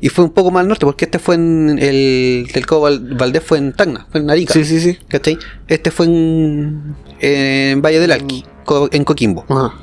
[0.00, 3.14] Y fue un poco más al norte, porque este fue en el del Cabo Val-
[3.16, 4.52] Valdés fue en Tacna, fue en Arica.
[4.54, 4.96] Sí, sí, sí.
[5.08, 5.38] ¿Cachai?
[5.66, 9.44] Este fue en, en Valle del Alqui, Co- en Coquimbo.
[9.48, 9.74] Ajá.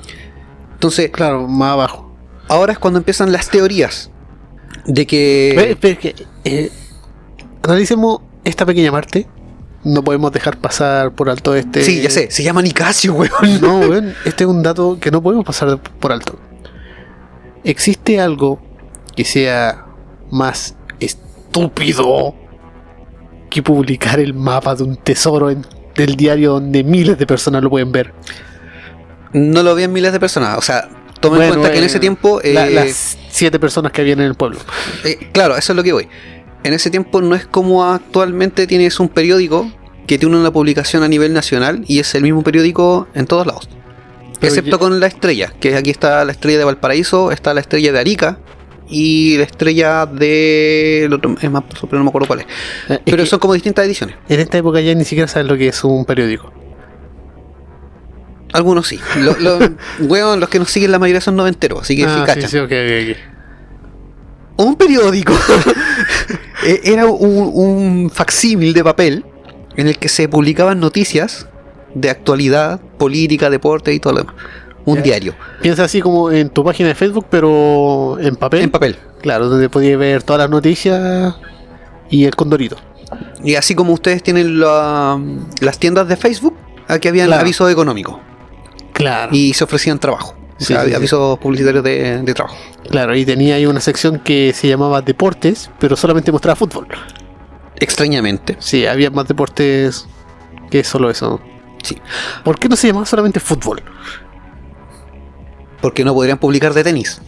[0.76, 2.16] Entonces, Claro, más abajo.
[2.48, 4.10] ahora es cuando empiezan las teorías
[4.86, 5.54] de que...
[5.56, 6.70] Ve- ve que, eh,
[7.64, 9.28] analicemos esta pequeña parte.
[9.84, 11.84] No podemos dejar pasar por alto este.
[11.84, 13.62] Sí, ya sé, se llama Nicasio, weón.
[13.62, 16.40] No, weón, este es un dato que no podemos pasar por alto.
[17.64, 18.62] ¿Existe algo
[19.16, 19.86] que sea
[20.32, 22.36] más estúpido
[23.50, 25.66] que publicar el mapa de un tesoro en
[25.96, 28.14] del diario donde miles de personas lo pueden ver?
[29.34, 30.58] No lo veían miles de personas.
[30.58, 30.90] O sea,
[31.24, 32.40] tomen en cuenta que en eh, ese tiempo...
[32.44, 34.60] la- eh, las siete personas que habían en el pueblo.
[35.04, 36.08] Eh, claro, eso es lo que voy.
[36.64, 39.70] En ese tiempo no es como actualmente tienes un periódico
[40.08, 43.68] que tiene una publicación a nivel nacional y es el mismo periódico en todos lados.
[44.40, 47.62] Pero Excepto ya- con la estrella, que aquí está la estrella de Valparaíso, está la
[47.62, 48.38] estrella de Arica
[48.90, 51.06] y la estrella de...
[51.06, 52.46] el otro- es más, no me acuerdo cuál es.
[52.90, 54.16] Es Pero son como distintas ediciones.
[54.30, 56.52] En esta época ya ni siquiera saben lo que es un periódico.
[58.54, 59.00] Algunos sí.
[59.18, 59.60] Lo- lo-
[60.08, 62.50] weón, los que nos siguen la mayoría son noventeros, así que sí Ah, cachan.
[62.50, 63.18] sí, ok, ok, ok.
[64.68, 65.34] un periódico
[66.66, 69.26] Eh, era un, un facsímil de papel
[69.76, 71.48] en el que se publicaban noticias
[71.94, 74.36] de actualidad, política, deporte y todo lo demás.
[74.86, 78.62] Un diario, Piensa así como en tu página de Facebook, pero en papel.
[78.62, 78.98] en papel.
[79.22, 81.36] Claro, donde podías ver todas las noticias
[82.10, 82.78] y el condorito.
[83.44, 85.20] Y así como ustedes tienen la-
[85.60, 86.56] las tiendas de Facebook,
[86.88, 87.42] aquí habían Claro.
[87.42, 88.16] avisos económicos
[88.94, 89.36] Claro.
[89.36, 90.36] y se ofrecían trabajo.
[90.58, 92.56] Sí, avisos publicitarios de, de trabajo.
[92.90, 96.88] Claro, y tenía ahí una sección que se llamaba Deportes, pero solamente mostraba fútbol.
[97.80, 98.56] Extrañamente.
[98.60, 100.08] Sí, había más deportes
[100.70, 101.42] que solo eso.
[101.82, 101.98] Sí.
[102.46, 103.82] ¿Por qué no se llamaba solamente fútbol?
[105.82, 107.20] Porque no podrían publicar de tenis.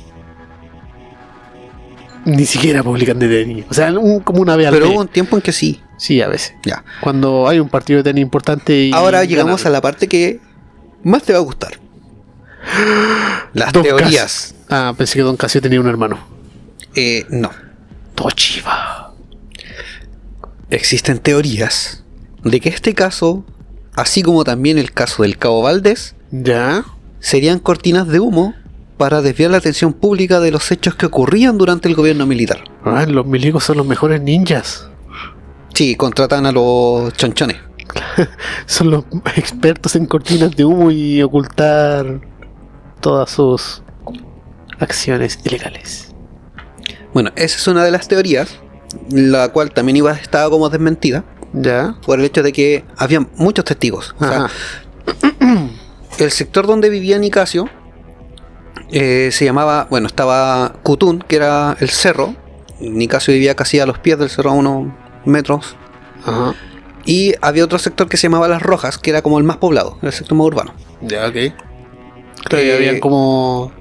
[2.26, 3.66] Ni siquiera publican de tenis.
[3.70, 5.82] O sea, un- como una vez al Pero hubo un tiempo en que sí.
[5.97, 6.55] Sí, a veces.
[6.63, 6.84] Ya.
[7.01, 8.91] Cuando hay un partido de tenis importante y.
[8.93, 9.68] Ahora llegamos ganan.
[9.74, 10.39] a la parte que
[11.06, 11.80] más te va a gustar.
[13.53, 14.12] Las Don teorías.
[14.12, 16.18] Cas- Ah, pensé que Don Casio tenía un hermano.
[16.95, 17.51] Eh, no.
[18.16, 19.14] Tochiva.
[20.70, 22.03] Existen teorías
[22.43, 23.45] de que este caso,
[23.95, 26.84] así como también el caso del Cabo Valdés, ¿Ya?
[27.20, 28.56] serían cortinas de humo
[28.97, 32.64] para desviar la atención pública de los hechos que ocurrían durante el gobierno militar.
[32.84, 34.89] Ah, los milicos son los mejores ninjas.
[35.74, 37.58] Sí, contratan a los chonchones.
[38.65, 39.05] Son los
[39.36, 42.21] expertos en cortinas de humo y ocultar
[42.99, 43.83] todas sus
[44.79, 46.13] acciones ilegales.
[47.13, 48.59] Bueno, esa es una de las teorías,
[49.09, 51.23] la cual también iba estaba como desmentida
[51.53, 51.95] ¿Ya?
[52.05, 54.15] por el hecho de que había muchos testigos.
[54.19, 54.49] O sea,
[56.19, 57.69] el sector donde vivía Nicasio
[58.91, 62.36] eh, se llamaba, bueno, estaba Cutún, que era el cerro.
[62.79, 64.91] Nicasio vivía casi a los pies del cerro, a unos
[65.25, 65.75] metros.
[66.25, 66.53] Ajá.
[67.06, 69.97] Y había otro sector que se llamaba Las Rojas, que era como el más poblado,
[70.01, 70.74] el sector más urbano.
[71.01, 71.36] Ya, ok.
[72.45, 73.72] Claro, y Eh, habían como.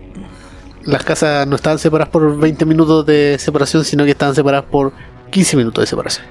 [0.83, 4.93] Las casas no estaban separadas por 20 minutos de separación, sino que estaban separadas por
[5.31, 6.27] 15 minutos de separación.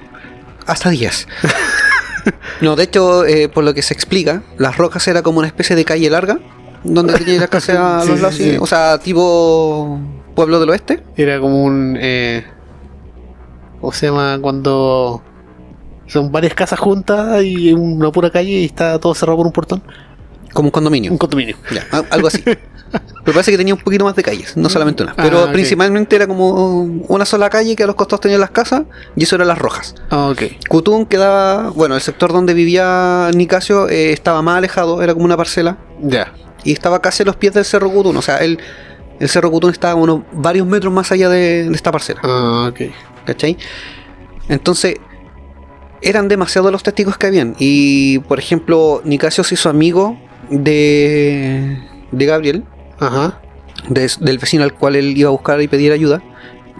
[0.66, 1.26] Hasta 10.
[2.60, 5.74] no, de hecho, eh, por lo que se explica, Las Rojas era como una especie
[5.74, 6.38] de calle larga,
[6.84, 8.50] donde tenía la casa a los sí, lados, sí.
[8.52, 9.98] sí, o sea, tipo
[10.36, 11.02] pueblo del oeste.
[11.16, 11.98] Era como un.
[12.00, 12.44] Eh,
[13.80, 14.38] ¿Cómo se llama?
[14.40, 15.22] Cuando.
[16.06, 19.82] Son varias casas juntas y una pura calle y está todo cerrado por un portón.
[20.52, 21.10] Como un condominio.
[21.10, 21.56] Un condominio.
[21.72, 22.42] Ya, algo así.
[22.44, 25.16] Pero parece que tenía un poquito más de calles, no solamente una.
[25.16, 25.52] Pero Ah, ok.
[25.52, 28.82] principalmente era como una sola calle que a los costados tenían las casas
[29.16, 29.96] y eso eran las rojas.
[30.10, 30.42] Ah, ok.
[30.68, 35.36] Cutún quedaba, bueno, el sector donde vivía Nicasio eh, estaba más alejado, era como una
[35.36, 36.32] parcela Ya.
[36.62, 38.16] y estaba casi a los pies del Cerro Cutún.
[38.16, 38.60] O sea, el,
[39.18, 42.20] el Cerro Cutún estaba unos varios metros más allá de, de esta parcela.
[42.22, 42.80] Ah, ok.
[43.26, 43.56] ¿Cachai?
[44.48, 44.96] Entonces,
[46.02, 47.54] eran demasiados los testigos que habían.
[47.58, 50.18] Y, por ejemplo, Nicasio se hizo amigo
[50.50, 51.78] de,
[52.12, 52.64] de Gabriel,
[53.00, 53.40] Ajá.
[53.88, 56.22] de- del vecino al cual él iba a buscar y pedir ayuda,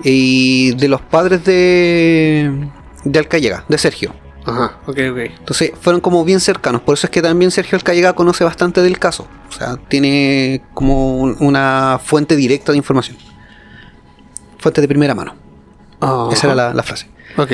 [0.02, 2.68] y de los padres de,
[3.04, 4.14] de Alcallega, de Sergio.
[4.46, 4.78] Ajá.
[4.86, 5.18] Ok, ok.
[5.38, 6.82] Entonces, fueron como bien cercanos.
[6.82, 9.26] Por eso es que también Sergio Alcallega conoce bastante del caso.
[9.48, 13.16] O sea, tiene como un- una fuente directa de información.
[14.58, 15.34] Fuente de primera mano.
[16.00, 17.06] Ah, Esa era la- la frase.
[17.38, 17.52] Ok.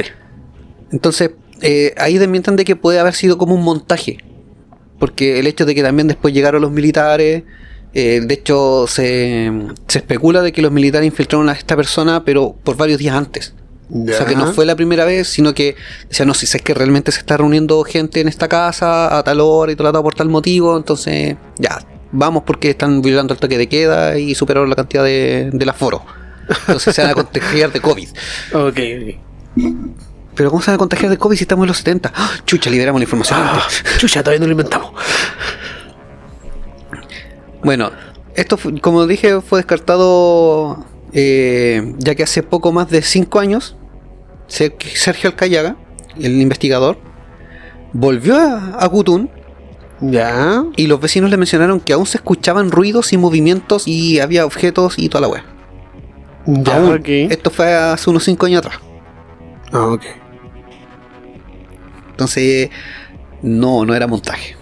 [0.90, 1.30] Entonces,
[1.62, 4.18] eh, ahí desmientan de que puede haber sido como un montaje.
[4.98, 7.44] Porque el hecho de que también después llegaron los militares,
[7.94, 9.50] eh, de hecho se,
[9.88, 13.54] se especula de que los militares infiltraron a esta persona, pero por varios días antes.
[13.92, 15.74] O sea que no fue la primera vez, sino que
[16.08, 19.40] decían, no, si es que realmente se está reuniendo gente en esta casa a tal
[19.40, 21.80] hora y tratado por tal motivo, entonces ya,
[22.12, 26.04] vamos porque están violando el toque de queda y superaron la cantidad de, del aforo.
[26.48, 28.08] Entonces se van a contagiar de COVID.
[28.52, 28.78] Ok,
[29.56, 29.66] ok.
[30.40, 32.12] Pero ¿cómo se van a contagiar de COVID si estamos en los 70?
[32.14, 32.30] ¡Ah!
[32.46, 33.60] Chucha, liberamos la información Ah,
[33.98, 34.90] chucha, todavía no lo inventamos.
[37.62, 37.90] Bueno,
[38.34, 40.82] esto, fue- como dije, fue descartado
[41.12, 43.76] eh, ya que hace poco más de 5 años,
[44.46, 45.76] Ser- Sergio Alcayaga,
[46.18, 46.96] el investigador,
[47.92, 49.30] volvió a, a Cutún
[50.00, 50.64] Ya.
[50.74, 54.98] y los vecinos le mencionaron que aún se escuchaban ruidos y movimientos y había objetos
[54.98, 55.44] y toda la wea.
[56.46, 57.02] Ya, Aún.
[57.04, 58.80] Esto fue hace unos 5 años atrás.
[59.70, 60.02] Ah, ok.
[62.20, 62.68] Entonces,
[63.40, 64.54] no, no era montaje.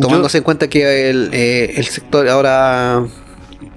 [0.00, 3.04] Tomándose en cuenta que el, eh, el sector ahora,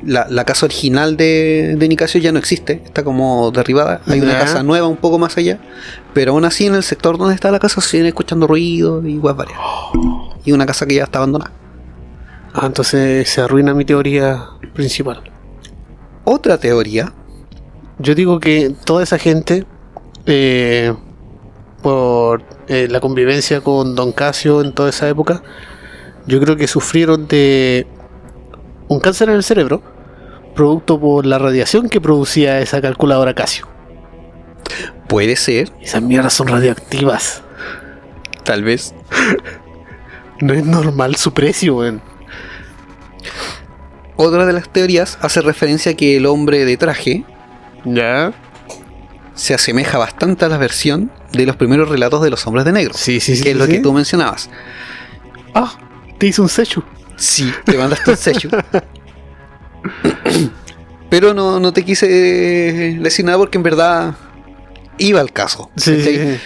[0.06, 4.00] la, la casa original de, de Nicasio ya no existe, está como derribada.
[4.08, 5.60] Hay una casa nueva un poco más allá,
[6.14, 9.18] pero aún así en el sector donde está la casa se siguen escuchando ruido y
[9.18, 9.60] varias.
[10.46, 11.52] Y una casa que ya está abandonada.
[12.54, 15.22] Ah, entonces se arruina mi teoría principal.
[16.24, 17.12] Otra teoría,
[17.98, 19.66] Yo digo que toda esa gente,
[20.26, 20.94] eh,
[21.82, 25.42] por eh, la convivencia con Don Casio en toda esa época,
[26.26, 27.88] yo creo que sufrieron de
[28.88, 29.82] un cáncer en el cerebro,
[30.56, 33.68] producto por la radiación que producía esa calculadora Casio.
[35.08, 37.42] puede ser, Esas mierdas son radioactivas.
[38.44, 38.94] tal vez.
[40.42, 42.02] No es normal su precio, weón.
[44.16, 47.26] Otra de las teorías hace referencia a que el hombre de traje
[47.84, 48.32] Ya.
[49.34, 52.94] se asemeja bastante a la versión de los primeros relatos de los hombres de negro.
[52.96, 53.72] Sí, sí, sí, Que es lo sí.
[53.74, 54.50] que tú mencionabas.
[55.54, 55.78] Ah,
[56.18, 56.84] te hice un sello.
[57.16, 58.50] Sí, te mandaste un sello.
[61.10, 62.08] Pero no, no te quise
[63.00, 64.16] decir nada porque en verdad
[65.00, 65.72] iba al caso.
[65.76, 66.38] Sí.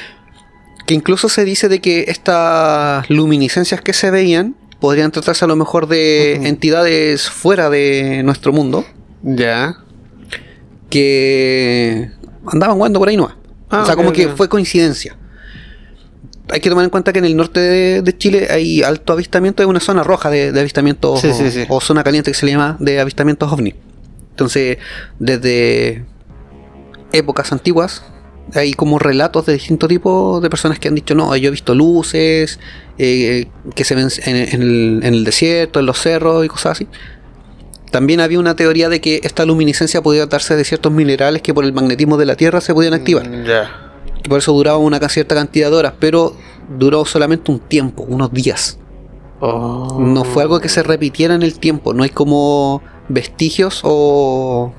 [0.86, 5.56] Que incluso se dice de que estas luminiscencias que se veían podrían tratarse a lo
[5.56, 8.86] mejor de entidades fuera de nuestro mundo
[9.22, 9.78] Ya.
[10.90, 12.10] que
[12.48, 13.36] andaban jugando por ahí nomás.
[13.74, 15.16] Ah, o sea, como que fue coincidencia.
[16.50, 19.64] Hay que tomar en cuenta que en el norte de, de Chile hay alto avistamiento,
[19.64, 21.66] es una zona roja de, de avistamientos Sí, o, sí, sí.
[21.70, 23.74] o zona caliente que se le llama de avistamientos ovni.
[24.32, 24.78] Entonces,
[25.20, 26.06] desde
[27.12, 28.04] épocas antiguas
[28.54, 31.74] hay como relatos de distintos tipos de personas que han dicho, no, yo he visto
[31.74, 32.60] luces
[32.98, 36.74] eh, que se ven en, en el, en el desierto, en los cerros y cosas
[36.74, 36.88] así.
[37.94, 41.64] También había una teoría de que esta luminiscencia podía darse de ciertos minerales que por
[41.64, 43.30] el magnetismo de la Tierra se podían activar.
[43.30, 43.70] Mm, Ya.
[44.26, 46.36] Y por eso duraba una cierta cantidad de horas, pero
[46.80, 48.80] duró solamente un tiempo, unos días.
[49.42, 50.00] Oh.
[50.00, 54.74] No fue algo que se repitiera en el tiempo, no hay como vestigios o,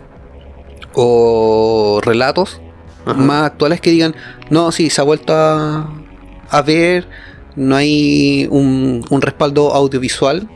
[0.94, 2.60] o relatos
[3.06, 3.14] Ajá.
[3.14, 4.16] más actuales que digan,
[4.50, 5.88] no, sí, se ha vuelto a,
[6.50, 7.06] a ver,
[7.54, 10.48] no hay un, un respaldo audiovisual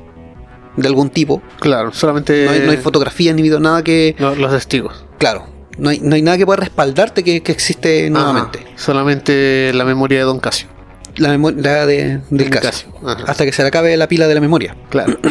[0.81, 4.35] de algún tipo, Claro, solamente no hay, no hay fotografías ni video, nada que, lo-
[4.35, 5.05] los testigos.
[5.19, 5.47] claro,
[5.79, 8.65] no hay, no hay nada que pueda respaldarte que, que existe nuevamente.
[8.77, 10.69] Solamente la memoria de Don Casio.
[11.17, 12.51] La memoria de- del.
[12.51, 12.89] Casio.
[13.27, 14.77] Hasta que se le acabe la pila de la memoria.
[14.89, 15.19] Claro.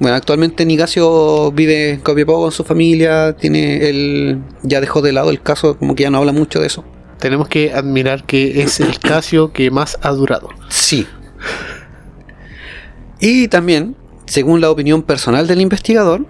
[0.00, 5.30] Bueno, actualmente Nicasio vive en Copiapó con su familia, tiene el ya dejó de lado
[5.30, 6.84] el caso, como que ya no habla mucho de eso.
[7.18, 10.50] Tenemos que admirar que es el Casio que más ha durado.
[10.68, 11.04] Sí.
[13.20, 13.96] Y también,
[14.28, 16.24] según la opinión personal del investigador,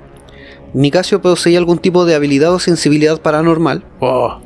[0.75, 4.41] Nicasio poseía algún tipo de habilidad o sensibilidad paranormal, Oh.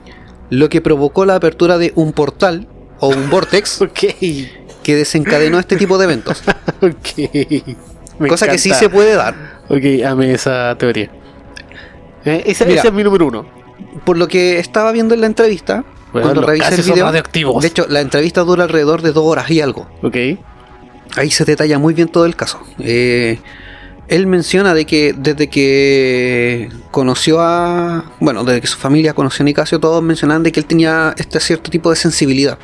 [0.51, 2.69] lo que provocó la apertura de un portal
[3.01, 6.43] o un vortex que desencadenó este tipo de eventos.
[8.29, 9.35] Cosa que sí se puede dar.
[9.69, 11.11] Ok, amé esa teoría.
[12.25, 12.79] Eh, esa, Mira.
[12.81, 13.47] ese es mi número uno.
[14.05, 17.87] Por lo que estaba viendo en la entrevista, Bueno, cuando revisé el video, de hecho,
[17.89, 19.89] la entrevista dura alrededor de dos horas y algo.
[20.03, 20.17] Ok.
[21.17, 22.61] Ahí se detalla muy bien todo el caso.
[22.79, 23.39] Eh,
[24.09, 28.13] él menciona de que desde que conoció a.
[28.21, 31.39] Bueno, desde que su familia conoció a Nicasio, todos mencionaban de que él tenía este
[31.41, 32.59] cierto tipo de sensibilidad.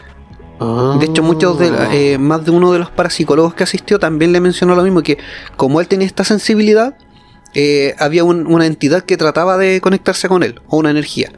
[0.99, 4.33] De hecho, muchos de la- eh, más de uno de los parapsicólogos que asistió también
[4.33, 5.19] le mencionó lo mismo: que
[5.57, 6.97] como él tenía esta sensibilidad,
[7.55, 11.33] eh, había un- una entidad que trataba de conectarse con él, o una energía.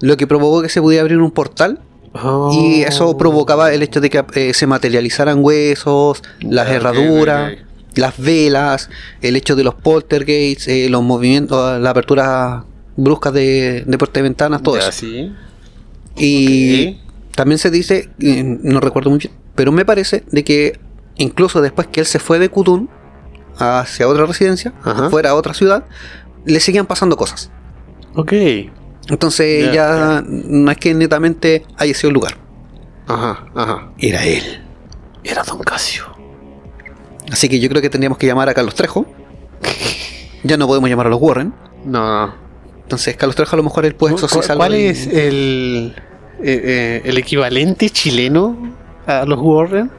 [0.00, 1.82] Lo que provocó que se pudiera abrir un portal
[2.14, 2.50] Oh.
[2.52, 7.52] y eso provocaba el hecho de que eh, se materializaran huesos, las herraduras,
[7.94, 8.88] las velas,
[9.20, 12.64] el hecho de los poltergeists, eh, los movimientos, la apertura
[12.96, 14.92] brusca de, de puertas y ventanas, todo Ya, eso.
[14.92, 15.32] sí.
[16.16, 16.98] Y
[17.34, 20.80] también se dice, no recuerdo muy bien, pero me parece de que
[21.16, 22.88] incluso después que él se fue de Kutun
[23.58, 25.10] hacia otra residencia, Ajá.
[25.10, 25.84] fuera a otra ciudad,
[26.44, 27.50] le seguían pasando cosas.
[28.14, 28.32] Ok.
[29.08, 32.36] Entonces Ya, no es que netamente haya sido el lugar.
[33.06, 33.90] Ajá, ajá.
[33.98, 34.62] Era él.
[35.24, 36.04] Era Don Casio.
[37.32, 39.06] Así que yo creo que tendríamos que llamar a Carlos Trejo.
[40.44, 41.52] Ya no podemos llamar a los Warren.
[41.84, 42.34] No, no.
[42.82, 45.94] Entonces, Carlos Trejo a lo mejor él puede ¿Cu- exorcizar ¿Cuál algo y- es el,
[46.42, 48.74] eh, eh, el equivalente chileno
[49.06, 49.90] a los Warren?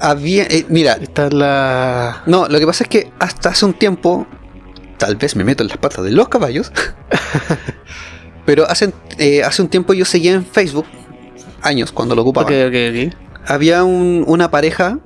[0.00, 2.22] Había, eh, mira, Está la.
[2.26, 4.26] no, lo que pasa es que hasta hace un tiempo,
[4.98, 6.72] tal vez me meto en las patas de los caballos,
[8.46, 10.86] pero hace, eh, hace un tiempo yo seguía en Facebook,
[11.62, 12.46] años cuando lo ocupaba,
[13.46, 14.98] había un- una pareja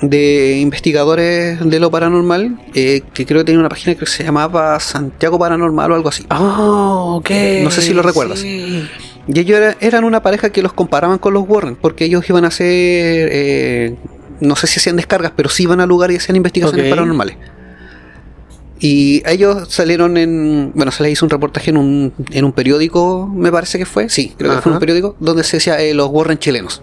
[0.00, 4.78] de investigadores de lo paranormal eh, que creo que tenía una página que se llamaba
[4.80, 6.26] Santiago Paranormal o algo así.
[6.30, 7.30] Ah, ok.
[7.62, 8.40] No sé si lo recuerdas.
[8.40, 8.88] sí.
[9.26, 12.44] Y ellos era- eran una pareja que los comparaban con los Warren, porque ellos iban
[12.44, 12.66] a hacer,
[13.32, 13.96] eh,
[14.40, 17.36] no sé si hacían descargas, pero sí iban al lugar y hacían investigaciones paranormales.
[18.86, 23.26] Y ellos salieron en, bueno, se les hizo un reportaje en un, en un periódico,
[23.34, 26.08] me parece que fue, sí, creo que fue un periódico, donde se decía eh, los
[26.10, 26.82] Warren chilenos.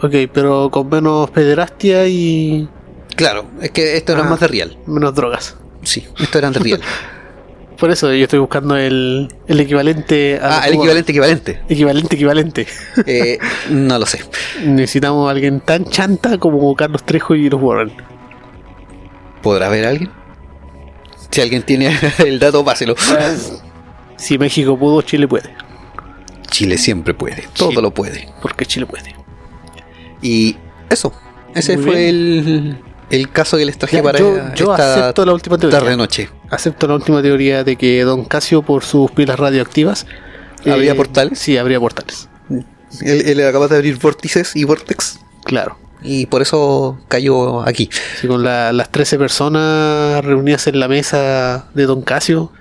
[0.00, 2.66] Ok, pero con menos pederastia y
[3.14, 4.30] Claro, es que esto era Ah.
[4.30, 4.78] más de real.
[4.86, 5.54] menos drogas.
[5.82, 6.80] Sí, esto eran de real.
[7.78, 11.60] Por eso yo estoy buscando el, el equivalente a ah, el equivalente, equivalente.
[11.68, 12.66] Equivalente, equivalente.
[13.06, 13.38] Eh,
[13.68, 14.20] no lo sé.
[14.64, 17.92] Necesitamos a alguien tan chanta como Carlos Trejo y los Warren.
[19.42, 20.23] ¿Podrá haber alguien?
[21.34, 22.94] Si alguien tiene el dato, páselo.
[24.16, 25.50] Si México pudo, Chile puede.
[26.48, 28.28] Chile siempre puede, todo lo puede.
[28.40, 29.14] Porque Chile puede.
[30.22, 30.56] Y
[30.88, 31.12] eso,
[31.54, 32.78] ese Muy fue el,
[33.10, 35.78] el caso que les traje Ya, para yo yo esta acepto la última teoría.
[35.78, 36.30] tarde noche.
[36.50, 40.06] Acepto la última teoría de que Don Casio, por sus pilas radioactivas,
[40.64, 41.38] ¿Habría eh, portales?
[41.38, 42.28] Sí, habría portales.
[42.48, 45.18] Él, él era capaz de abrir vórtices y vortex.
[45.44, 45.78] Claro.
[46.04, 47.88] Y por eso cayó aquí.
[48.20, 52.52] Sí, con la- las 13 personas reunidas en la mesa de Don Casio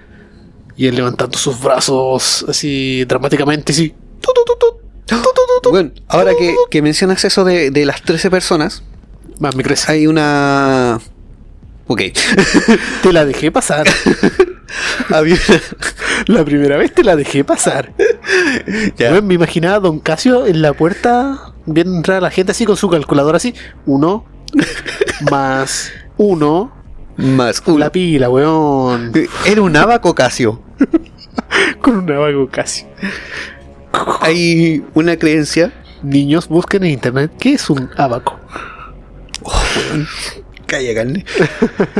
[0.77, 3.93] y él levantando sus brazos así dramáticamente, así.
[5.69, 8.83] Bueno, ahora que, que mencionas eso de, de las 13 personas,
[9.39, 9.91] Más me crece.
[9.91, 10.99] hay una...
[11.87, 12.01] Ok.
[13.03, 13.85] Te la dejé pasar.
[15.09, 15.37] Había-
[16.27, 17.91] La primera vez te la dejé pasar.
[18.97, 19.09] Ya.
[19.09, 22.65] Bueno, me imaginaba a Don Casio en la puerta viendo entrar a la gente así
[22.65, 23.53] con su calculadora así.
[23.85, 24.25] Uno
[25.31, 26.71] más uno.
[27.15, 29.11] Más La pila, weón.
[29.45, 30.61] Era un abaco Casio.
[31.81, 32.87] Con un abaco Casio.
[34.21, 35.71] Hay una creencia.
[36.01, 38.39] Niños, busquen en internet qué es un abaco.
[40.65, 41.25] Calla carne.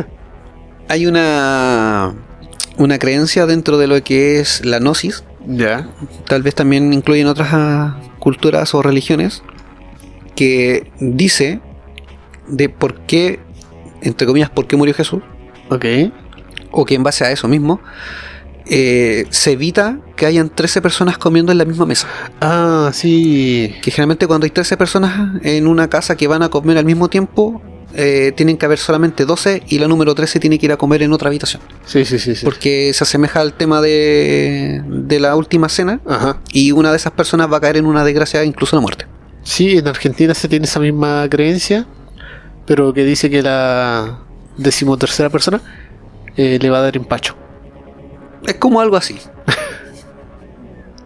[0.89, 2.13] Hay una.
[2.77, 5.23] Una creencia dentro de lo que es la gnosis.
[5.45, 5.87] Ya.
[6.25, 9.43] Tal vez también incluyen otras ah, culturas o religiones.
[10.35, 11.59] Que dice
[12.47, 13.39] de por qué,
[14.01, 15.21] entre comillas, por qué murió Jesús.
[15.69, 15.85] Ok.
[16.71, 17.79] o que en base a eso mismo
[18.65, 22.07] eh, se evita que hayan 13 personas comiendo en la misma mesa.
[22.41, 23.75] Ah, sí.
[23.81, 27.09] Que generalmente cuando hay 13 personas en una casa que van a comer al mismo
[27.09, 27.61] tiempo,
[27.95, 31.03] eh, tienen que haber solamente 12 y la número 13 tiene que ir a comer
[31.03, 31.61] en otra habitación.
[31.85, 32.35] Sí, sí, sí.
[32.35, 32.45] sí.
[32.45, 36.41] Porque se asemeja al tema de, de la última cena Ajá.
[36.51, 39.05] y una de esas personas va a caer en una desgracia, incluso la muerte.
[39.43, 41.85] Sí, en Argentina se tiene esa misma creencia,
[42.65, 44.19] pero que dice que la
[44.57, 45.61] decimotercera persona
[46.37, 47.35] eh, le va a dar empacho.
[48.45, 49.17] Es como algo así.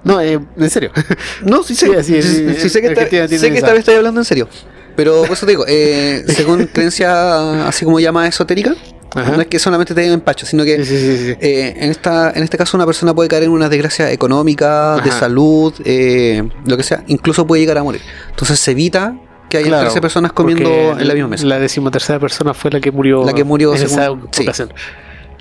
[0.04, 0.92] No, eh, en serio.
[1.44, 3.72] No, sí sé, Sí, así es, sí, sí, sí sé que, esta, sé que esta
[3.72, 4.48] vez estoy hablando en serio.
[4.96, 8.74] Pero por eso te digo, eh, según creencia así como llama esotérica,
[9.16, 9.32] Ajá.
[9.32, 11.38] no es que solamente te den empacho, sino que Sí, sí, sí, sí.
[11.40, 15.12] eh, en, esta, en este caso una persona puede caer en una desgracia económica, de
[15.12, 18.02] salud, eh, lo que sea, incluso puede llegar a morir.
[18.30, 19.16] Entonces se evita
[19.50, 21.46] que haya Claro, 13 personas comiendo en la misma mesa.
[21.46, 23.24] La decimotercera persona fue la que murió.
[23.26, 24.74] La que murió en esa según- ocasión.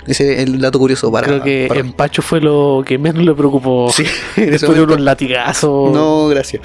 [0.07, 1.27] Ese es el dato curioso para...
[1.27, 3.91] Creo que para- empacho fue lo que menos le preocupó.
[3.93, 4.05] Sí,
[4.37, 5.91] Después de unos latigazos.
[5.91, 6.61] No, gracias.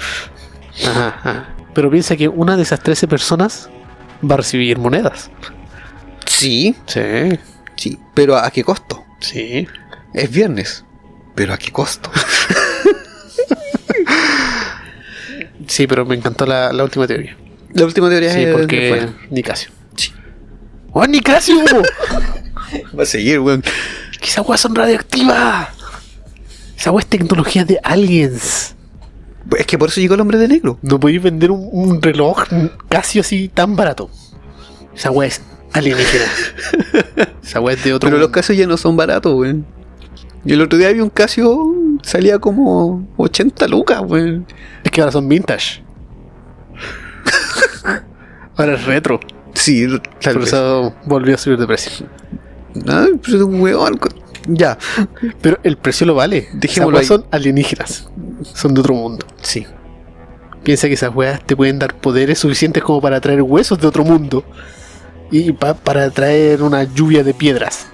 [0.87, 1.49] Ajá.
[1.73, 3.69] Pero piensa que una de esas 13 personas
[4.23, 5.29] va a recibir monedas.
[6.43, 7.39] Sí, Sí,
[7.75, 9.03] sí, pero ¿a qué costo?
[9.19, 9.67] sí.
[10.13, 10.85] Es viernes,
[11.35, 12.11] pero ¿a qué costo?
[15.67, 17.35] Sí, pero me encantó la, la última teoría.
[17.73, 19.13] La última teoría Sí, es porque fuera.
[19.31, 19.71] Nicasio.
[19.95, 20.11] Sí.
[20.91, 21.55] ¡Oh, Nicasio!
[22.99, 23.63] Va a seguir, weón.
[24.19, 25.69] ¡Que esa weá son radioactivas!
[26.77, 28.75] Esa weá es tecnología de aliens.
[29.57, 30.77] Es que por eso llegó el hombre de negro.
[30.81, 32.43] No podéis vender un, un reloj
[32.89, 34.09] Casio así tan barato.
[34.95, 35.41] Esa weá es
[35.73, 36.25] alienígena.
[37.43, 38.29] esa weá es de otro Pero los.
[38.29, 39.65] Casios ya no son baratos, weón.
[40.45, 44.45] Y el otro día vi un Casio, salía como 80 lucas, weón.
[44.83, 45.83] Es que ahora son vintage.
[48.57, 49.19] ahora es retro.
[49.53, 49.87] Sí,
[50.21, 52.07] tal Por eso volvió a subir de precio.
[52.73, 53.99] Pero es un weón.
[54.47, 54.77] Ya.
[55.41, 56.49] Pero el precio lo vale.
[56.53, 57.05] Dejémoslo ahí.
[57.05, 58.09] son alienígenas.
[58.53, 59.25] Son de otro mundo.
[59.41, 59.65] Sí.
[60.63, 64.03] Piensa que esas weas te pueden dar poderes suficientes como para traer huesos de otro
[64.03, 64.43] mundo.
[65.35, 67.87] Y pa- para traer una lluvia de piedras.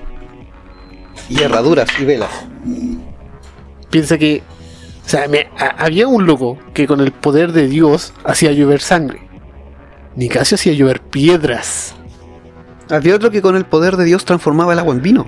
[1.29, 2.29] Y herraduras y velas.
[3.89, 4.43] Piensa que.
[5.05, 8.81] O sea, me- a- había un loco que con el poder de Dios hacía llover
[8.81, 9.21] sangre.
[10.15, 11.95] Nicasio hacía llover piedras.
[12.89, 15.27] Había otro que con el poder de Dios transformaba el agua en vino.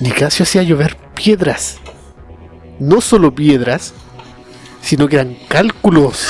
[0.00, 1.78] Nicasio hacía llover piedras.
[2.78, 3.94] No solo piedras,
[4.82, 6.28] sino que eran cálculos.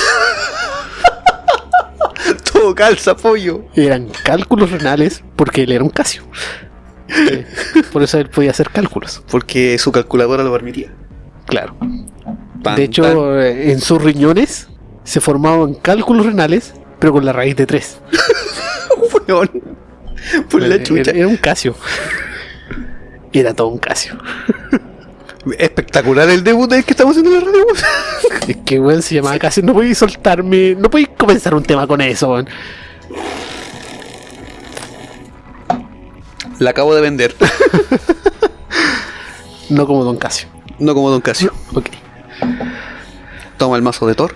[2.55, 3.65] Todo calza, pollo.
[3.75, 6.23] Eran cálculos renales porque él era un Casio.
[7.09, 7.45] Eh,
[7.91, 9.21] Por eso él podía hacer cálculos.
[9.29, 10.91] Porque su calculadora lo permitía.
[11.45, 11.75] Claro.
[12.75, 13.17] De hecho, tan.
[13.41, 14.69] eh, en sus riñones
[15.03, 17.99] se formaban cálculos renales, pero con la raíz de 3.
[19.27, 19.49] Weón.
[20.49, 21.11] Por la chucha.
[21.11, 21.75] Era, era un Casio.
[23.33, 24.17] Era todo un Casio.
[25.59, 27.65] Espectacular el debut del que estamos haciendo en la radio.
[28.47, 29.63] Es que, weón, se llamaba Casio.
[29.63, 30.75] No podéis soltarme.
[30.75, 32.47] No podéis comenzar un tema con eso, weón.
[36.59, 37.35] La acabo de vender.
[39.67, 40.47] No como Don Casio.
[40.77, 41.51] No como Don Casio.
[41.73, 41.87] Ok.
[43.57, 44.35] Toma el mazo de Thor.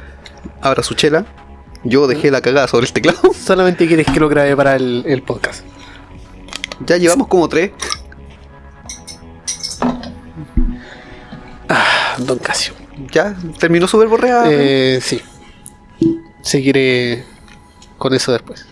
[0.62, 1.26] Abra su chela.
[1.84, 3.20] Yo dejé la cagada sobre el teclado.
[3.34, 5.64] Solamente quieres que lo grabe para el, el podcast.
[6.86, 7.72] Ya llevamos como tres.
[12.26, 12.74] Don Casio.
[13.12, 14.48] Ya terminó su verbo real.
[14.52, 15.22] Eh, sí.
[16.42, 17.24] Seguiré
[17.98, 18.66] con eso después.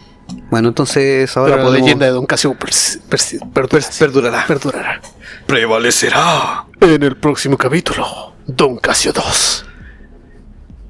[0.49, 1.85] Bueno, entonces ahora Pero la podemos...
[1.85, 3.87] leyenda de Don Casio pers- pers- perdurará.
[3.97, 4.45] perdurará.
[4.47, 5.01] perdurará.
[5.45, 6.65] Prevalecerá.
[6.81, 9.65] En el próximo capítulo, Don Casio 2.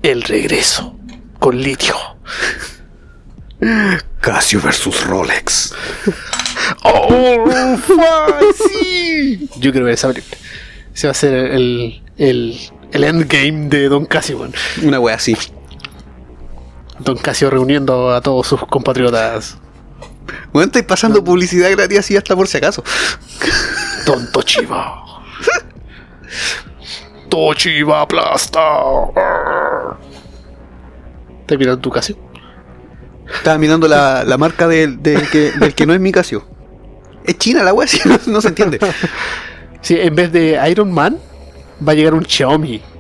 [0.04, 0.98] El regreso
[1.40, 1.96] con litio.
[4.22, 5.74] Casio versus Rolex.
[6.84, 8.36] ¡Oh, fuck!
[8.70, 9.50] ¡Sí!
[9.60, 10.38] Yo quiero ver esa película.
[10.94, 12.60] Ese va a ser el, el,
[12.92, 14.48] el endgame de Don Casio.
[14.84, 15.36] Una wea así.
[17.00, 19.58] Don Casio reuniendo a todos sus compatriotas.
[20.52, 22.84] Bueno, estoy pasando publicidad gratis así hasta por si acaso.
[24.06, 25.04] Don Tochiba.
[27.30, 28.62] Tochiba aplasta.
[31.46, 32.18] ¿Te mirando tu Casio?
[33.34, 36.46] Estaba mirando la, la marca del, del que, del que no es mi Casio.
[37.26, 38.80] Es China la wea, si no, no se entiende.
[39.82, 41.20] Sí, en vez de Iron Man,
[41.86, 42.82] va a llegar un Xiaomi.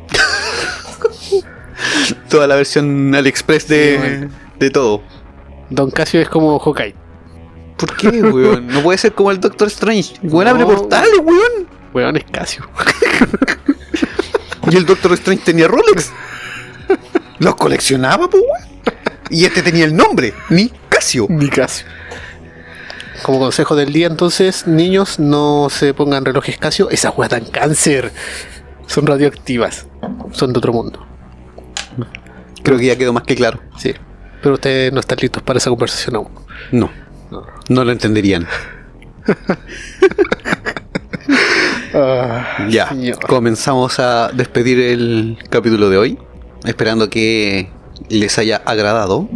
[2.30, 4.30] Toda la versión AliExpress Sí, de, bueno.
[4.60, 5.02] de todo.
[5.70, 6.96] Don Casio es como Hawkeye.
[7.78, 8.68] ¿Por qué, weón?
[8.68, 10.16] No puede ser como el Doctor Strange.
[10.24, 10.70] Weón, abre No.
[10.76, 11.68] portales, weón.
[11.94, 12.68] Weón es Casio.
[14.70, 16.12] Y el Doctor Strange tenía Rolex.
[17.40, 18.96] Los coleccionaba, pues, weón.
[19.30, 21.26] Y este tenía el nombre, ni Casio.
[21.30, 21.86] Ni Casio.
[23.24, 26.90] Como consejo del día, entonces, niños, no se pongan relojes Casio.
[26.90, 28.12] Esas weas dan cáncer.
[28.88, 29.88] Son radioactivas.
[30.32, 31.06] Son de otro mundo.
[32.64, 33.60] Creo que ya quedó más que claro.
[33.78, 33.94] Sí.
[34.42, 36.30] Pero ustedes no están listos para esa conversación aún.
[36.72, 36.90] No,
[37.70, 38.48] no lo entenderían.
[42.70, 43.20] Ya, señor.
[43.28, 46.20] comenzamos a despedir el capítulo de hoy,
[46.66, 47.70] esperando que
[48.10, 49.28] les haya agradado,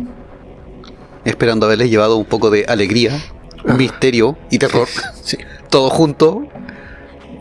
[1.26, 3.20] esperando haberles llevado un poco de alegría,
[3.66, 4.88] misterio y terror,
[5.24, 5.38] Sí.
[5.70, 6.44] todo junto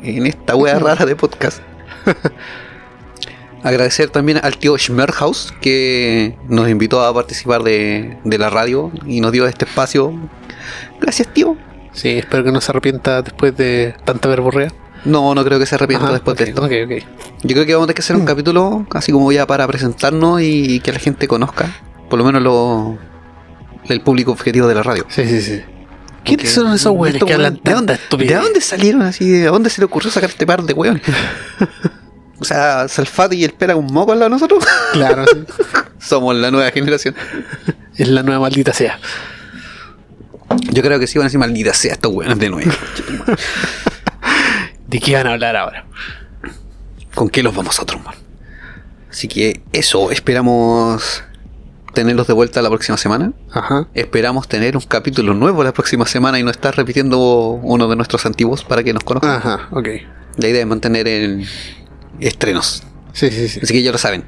[0.03, 1.61] en esta wea rara de podcast.
[3.63, 9.21] Agradecer también al tío Schmerhaus que nos invitó a participar de, de la radio y
[9.21, 10.15] nos dio este espacio.
[11.01, 11.57] Gracias, tío.
[11.93, 14.73] Sí, espero que no se arrepienta después de tanta verborrea.
[15.05, 16.65] No, no creo que se arrepienta Ajá, después de esto.
[16.65, 17.05] Ok, ok.
[17.43, 20.41] Yo creo que vamos a tener que hacer un capítulo así como ya para presentarnos
[20.43, 21.75] y que la gente conozca,
[22.09, 22.99] por lo menos lo,
[23.89, 25.07] el público objetivo de la radio.
[25.09, 25.63] Sí, sí, sí.
[26.23, 27.99] ¿Quiénes son esos estos que hablan ¿de dónde-?
[28.19, 29.29] ¿De dónde salieron así?
[29.29, 31.03] ¿De dónde se le ocurrió sacar este par de weones?
[32.41, 34.65] o sea, Salfate y el pela un moco al lado de nosotros.
[34.93, 35.45] Claro, sí.
[35.99, 37.15] Somos la nueva generación.
[37.97, 38.99] es la nueva maldita sea.
[40.73, 42.73] Yo creo que sí van a decir maldita sea estos weones de nuevo.
[44.89, 45.85] ¿De qué van a hablar ahora?
[47.15, 48.15] ¿Con qué los vamos a trombar?
[49.11, 51.23] Así que eso, esperamos
[51.93, 53.33] tenerlos de vuelta la próxima semana.
[53.53, 53.87] Ajá.
[53.95, 58.27] Esperamos tener un capítulo nuevo la próxima semana y no estar repitiendo uno de nuestros
[58.27, 59.37] antiguos para que nos conozcan.
[59.37, 59.89] Ajá, ok.
[60.37, 61.47] La idea es mantener el
[62.19, 62.83] estrenos.
[63.13, 63.61] Sí, sí, sí.
[63.63, 64.25] Así que ya lo saben.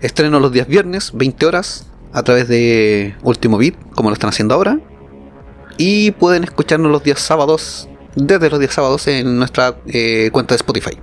[0.00, 4.54] Estreno los días viernes, 20 horas, a través de Último Beat, como lo están haciendo
[4.54, 4.78] ahora.
[5.76, 10.56] Y pueden escucharnos los días sábados, desde los días sábados, en nuestra eh, cuenta de
[10.56, 10.98] Spotify.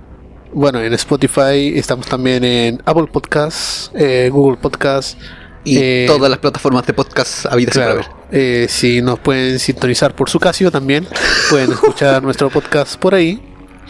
[0.54, 5.16] Bueno, en Spotify estamos también en Apple Podcasts, eh, Google Podcasts.
[5.64, 8.06] Y eh, todas las plataformas de podcast habidas Claro, haber.
[8.32, 11.06] eh, si nos pueden sintonizar por su Casio también,
[11.50, 13.40] pueden escuchar nuestro podcast por ahí.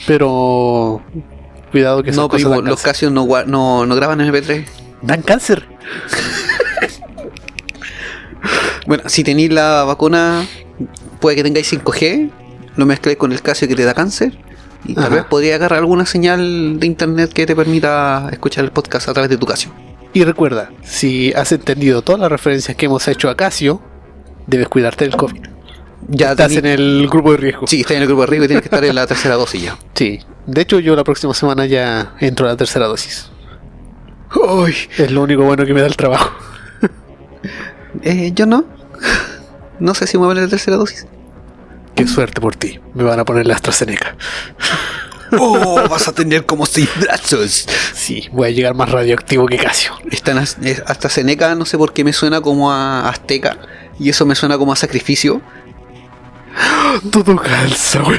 [0.06, 1.02] Pero
[1.72, 2.80] cuidado que esas No, cosas primo, dan los.
[2.82, 4.64] Casios no, no, no graban en MP3.
[5.02, 5.66] dan cáncer.
[8.86, 10.44] Bueno, si tenéis la vacuna,
[11.20, 12.30] puede que tengáis 5G,
[12.76, 14.36] lo mezcléis con el Casio que te da cáncer.
[14.84, 15.14] Y tal Ajá.
[15.14, 19.30] vez podría agarrar alguna señal de internet que te permita escuchar el podcast a través
[19.30, 19.70] de tu Casio.
[20.12, 23.80] Y recuerda, si has entendido todas las referencias que hemos hecho a Casio,
[24.48, 25.40] debes cuidarte del COVID.
[26.08, 27.66] Ya Estás en el grupo de riesgo.
[27.66, 29.62] Sí, estás en el grupo de riesgo y tienes que estar en la tercera dosis
[29.62, 29.78] ya.
[29.94, 30.20] Sí.
[30.46, 33.30] De hecho, yo la próxima semana ya entro a la tercera dosis.
[34.34, 36.30] Uy, Es lo único bueno que me da el trabajo.
[38.02, 38.64] eh, yo no.
[39.78, 41.06] No sé si me voy a la tercera dosis.
[41.96, 42.78] Qué suerte por ti.
[42.94, 44.16] Me van a poner la AstraZeneca.
[45.38, 47.66] Oh, vas a tener como seis brazos.
[47.94, 49.92] Sí, voy a llegar más radioactivo que Casio.
[50.10, 53.56] Están as- es- hasta Seneca, no sé por qué me suena como a azteca.
[53.98, 55.40] Y eso me suena como a sacrificio.
[57.10, 58.18] Todo calza, güey.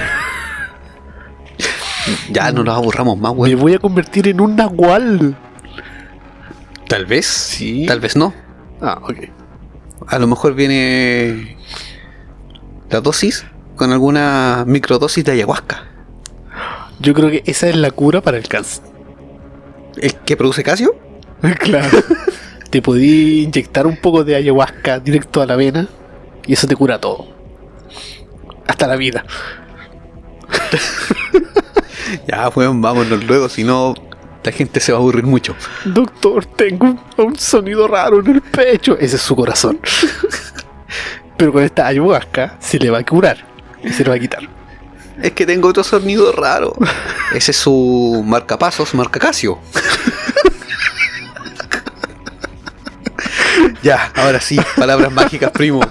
[2.31, 3.55] Ya no nos aburramos más, Me güey.
[3.55, 5.37] voy a convertir en un nahual.
[6.87, 7.25] Tal vez.
[7.25, 7.85] Sí.
[7.87, 8.33] Tal vez no.
[8.81, 9.17] Ah, ok.
[10.07, 11.57] A lo mejor viene
[12.89, 13.45] la dosis
[13.75, 15.83] con alguna microdosis de ayahuasca.
[16.99, 18.83] Yo creo que esa es la cura para el cáncer.
[19.97, 20.95] ¿El que produce Casio?
[21.59, 21.89] Claro.
[22.69, 25.87] te podí inyectar un poco de ayahuasca directo a la vena
[26.47, 27.27] y eso te cura todo.
[28.67, 29.25] Hasta la vida.
[32.27, 33.95] Ya, weón, vámonos luego, si no,
[34.43, 35.55] la gente se va a aburrir mucho.
[35.85, 38.97] Doctor, tengo un, un sonido raro en el pecho.
[38.99, 39.79] Ese es su corazón.
[41.37, 43.45] Pero con esta ayahuasca se le va a curar
[43.83, 44.47] y se le va a quitar.
[45.21, 46.75] Es que tengo otro sonido raro.
[47.33, 49.59] Ese es su marcapasos, marca Casio.
[53.81, 55.81] Ya, ahora sí, palabras mágicas, primo.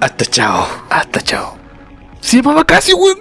[0.00, 0.66] Hasta chao.
[0.90, 1.56] Hasta chao.
[2.20, 3.18] Se llamaba casi, weón.